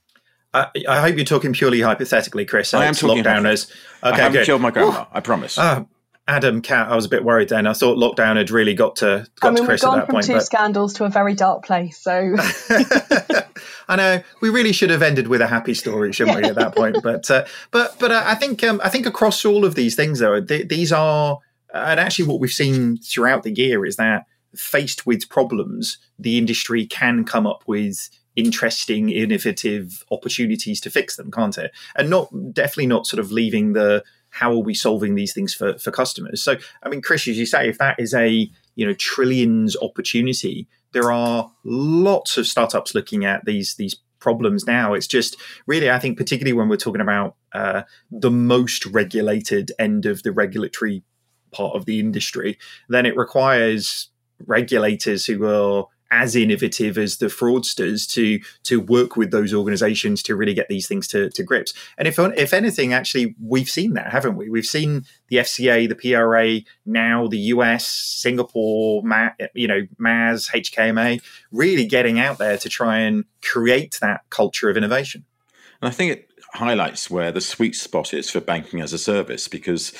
[0.53, 2.73] I, I, hope you're talking purely hypothetically, Chris.
[2.73, 3.69] I am talking lockdowners.
[4.03, 4.45] Okay, I haven't good.
[4.47, 5.03] killed my grandma.
[5.03, 5.07] Ooh.
[5.11, 5.59] I promise.
[5.59, 5.83] Uh,
[6.29, 7.65] Adam, Kat, I was a bit worried then.
[7.65, 10.07] I thought lockdown had really got to got I mean, to Chris we've gone at
[10.07, 10.25] that point.
[10.27, 10.45] Two but...
[10.45, 11.97] scandals to a very dark place.
[11.97, 12.35] So
[13.89, 16.43] I know we really should have ended with a happy story, shouldn't we?
[16.43, 19.65] At that point, but uh, but but uh, I think um, I think across all
[19.65, 21.39] of these things though, th- these are
[21.73, 24.25] and actually what we've seen throughout the year is that
[24.55, 31.31] faced with problems, the industry can come up with interesting, innovative opportunities to fix them,
[31.31, 31.71] can't it?
[31.95, 35.77] And not definitely not sort of leaving the how are we solving these things for
[35.77, 36.41] for customers.
[36.41, 40.67] So, I mean, Chris, as you say, if that is a you know trillions opportunity,
[40.93, 44.93] there are lots of startups looking at these these problems now.
[44.93, 50.05] It's just really, I think, particularly when we're talking about uh, the most regulated end
[50.05, 51.03] of the regulatory
[51.51, 52.57] part of the industry,
[52.89, 54.09] then it requires
[54.45, 60.35] regulators who are as innovative as the fraudsters to to work with those organizations to
[60.35, 61.73] really get these things to, to grips.
[61.97, 64.49] And if if anything, actually, we've seen that, haven't we?
[64.49, 69.03] We've seen the FCA, the PRA, now the US, Singapore,
[69.53, 74.77] you know, MAS, HKMA, really getting out there to try and create that culture of
[74.77, 75.25] innovation.
[75.81, 79.47] And I think it highlights where the sweet spot is for banking as a service
[79.47, 79.93] because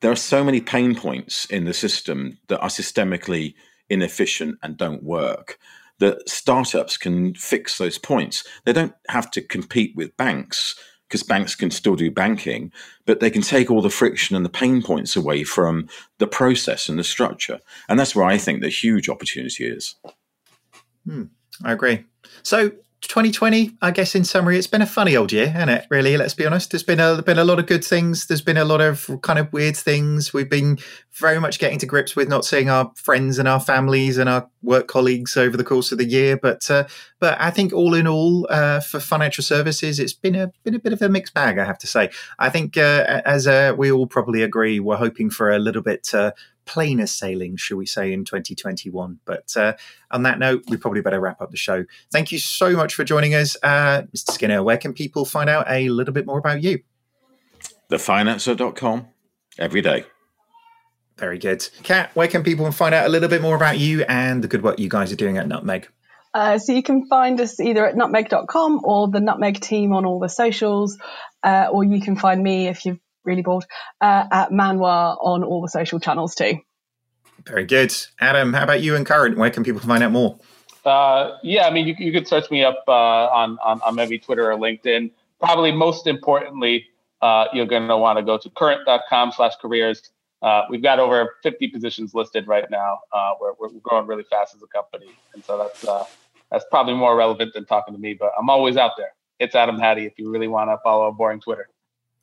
[0.00, 3.54] there are so many pain points in the system that are systemically
[3.94, 5.58] inefficient and don't work
[5.98, 8.44] that startups can fix those points.
[8.64, 10.74] They don't have to compete with banks
[11.08, 12.72] because banks can still do banking,
[13.06, 15.88] but they can take all the friction and the pain points away from
[16.18, 17.60] the process and the structure.
[17.88, 19.94] And that's where I think the huge opportunity is.
[21.06, 21.24] Hmm,
[21.62, 22.04] I agree.
[22.42, 22.72] So
[23.08, 25.86] 2020, I guess in summary, it's been a funny old year, hasn't it?
[25.90, 26.70] Really, let's be honest.
[26.70, 28.26] There's been a been a lot of good things.
[28.26, 30.32] There's been a lot of kind of weird things.
[30.32, 30.78] We've been
[31.12, 34.48] very much getting to grips with not seeing our friends and our families and our
[34.62, 36.36] work colleagues over the course of the year.
[36.36, 36.84] But uh,
[37.20, 40.78] but I think all in all, uh, for financial services, it's been a been a
[40.78, 41.58] bit of a mixed bag.
[41.58, 42.10] I have to say.
[42.38, 46.12] I think uh, as uh, we all probably agree, we're hoping for a little bit
[46.14, 46.32] uh,
[46.64, 49.20] plainer sailing, shall we say, in 2021.
[49.24, 49.74] But uh,
[50.10, 51.84] on that note, we probably better wrap up the show.
[52.12, 53.56] Thank you so much for joining us.
[53.62, 54.30] Uh, Mr.
[54.30, 56.80] Skinner, where can people find out a little bit more about you?
[57.90, 59.08] Thefinanser.com
[59.58, 60.04] every day.
[61.16, 61.68] Very good.
[61.82, 64.62] Kat, where can people find out a little bit more about you and the good
[64.62, 65.88] work you guys are doing at Nutmeg?
[66.34, 70.18] Uh, so you can find us either at nutmeg.com or the Nutmeg team on all
[70.18, 70.98] the socials,
[71.44, 73.64] uh, or you can find me if you've really bored,
[74.00, 76.58] uh, at Manwa on all the social channels too.
[77.46, 77.94] Very good.
[78.20, 79.36] Adam, how about you and Current?
[79.36, 80.38] Where can people find out more?
[80.84, 84.18] Uh, yeah, I mean, you, you could search me up uh, on, on, on maybe
[84.18, 85.10] Twitter or LinkedIn.
[85.40, 86.86] Probably most importantly,
[87.22, 90.10] uh, you're going to want to go to current.com slash careers.
[90.42, 92.98] Uh, we've got over 50 positions listed right now.
[93.12, 95.10] Uh, we're, we're growing really fast as a company.
[95.32, 96.04] And so that's, uh,
[96.50, 99.14] that's probably more relevant than talking to me, but I'm always out there.
[99.40, 101.68] It's Adam Hattie if you really want to follow a boring Twitter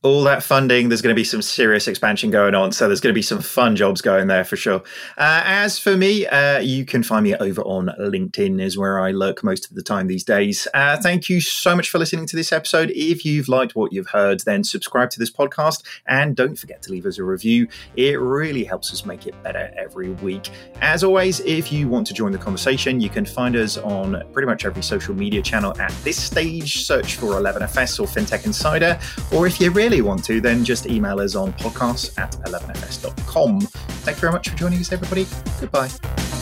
[0.04, 2.72] all that funding, there's going to be some serious expansion going on.
[2.72, 4.82] So there's going to be some fun jobs going there for sure.
[5.16, 9.12] Uh, as for me, uh, you can find me over on LinkedIn, is where I
[9.12, 10.68] lurk most of the time these days.
[10.74, 12.92] Uh, thank you so much for listening to this episode.
[12.96, 16.92] If you've liked what you've heard, then subscribe to this podcast and don't forget to
[16.92, 17.68] leave us a review.
[17.96, 20.50] It really helps us make it better every week.
[20.82, 24.48] As always, if you want to join the conversation, you can find us on pretty
[24.48, 26.86] much every social media channel at this stage.
[26.86, 29.00] Search for 11FS or FinTech Insider.
[29.32, 33.60] Or if you really really want to, then just email us on podcasts at 11fs.com.
[33.60, 35.28] Thank you very much for joining us, everybody.
[35.60, 36.41] Goodbye.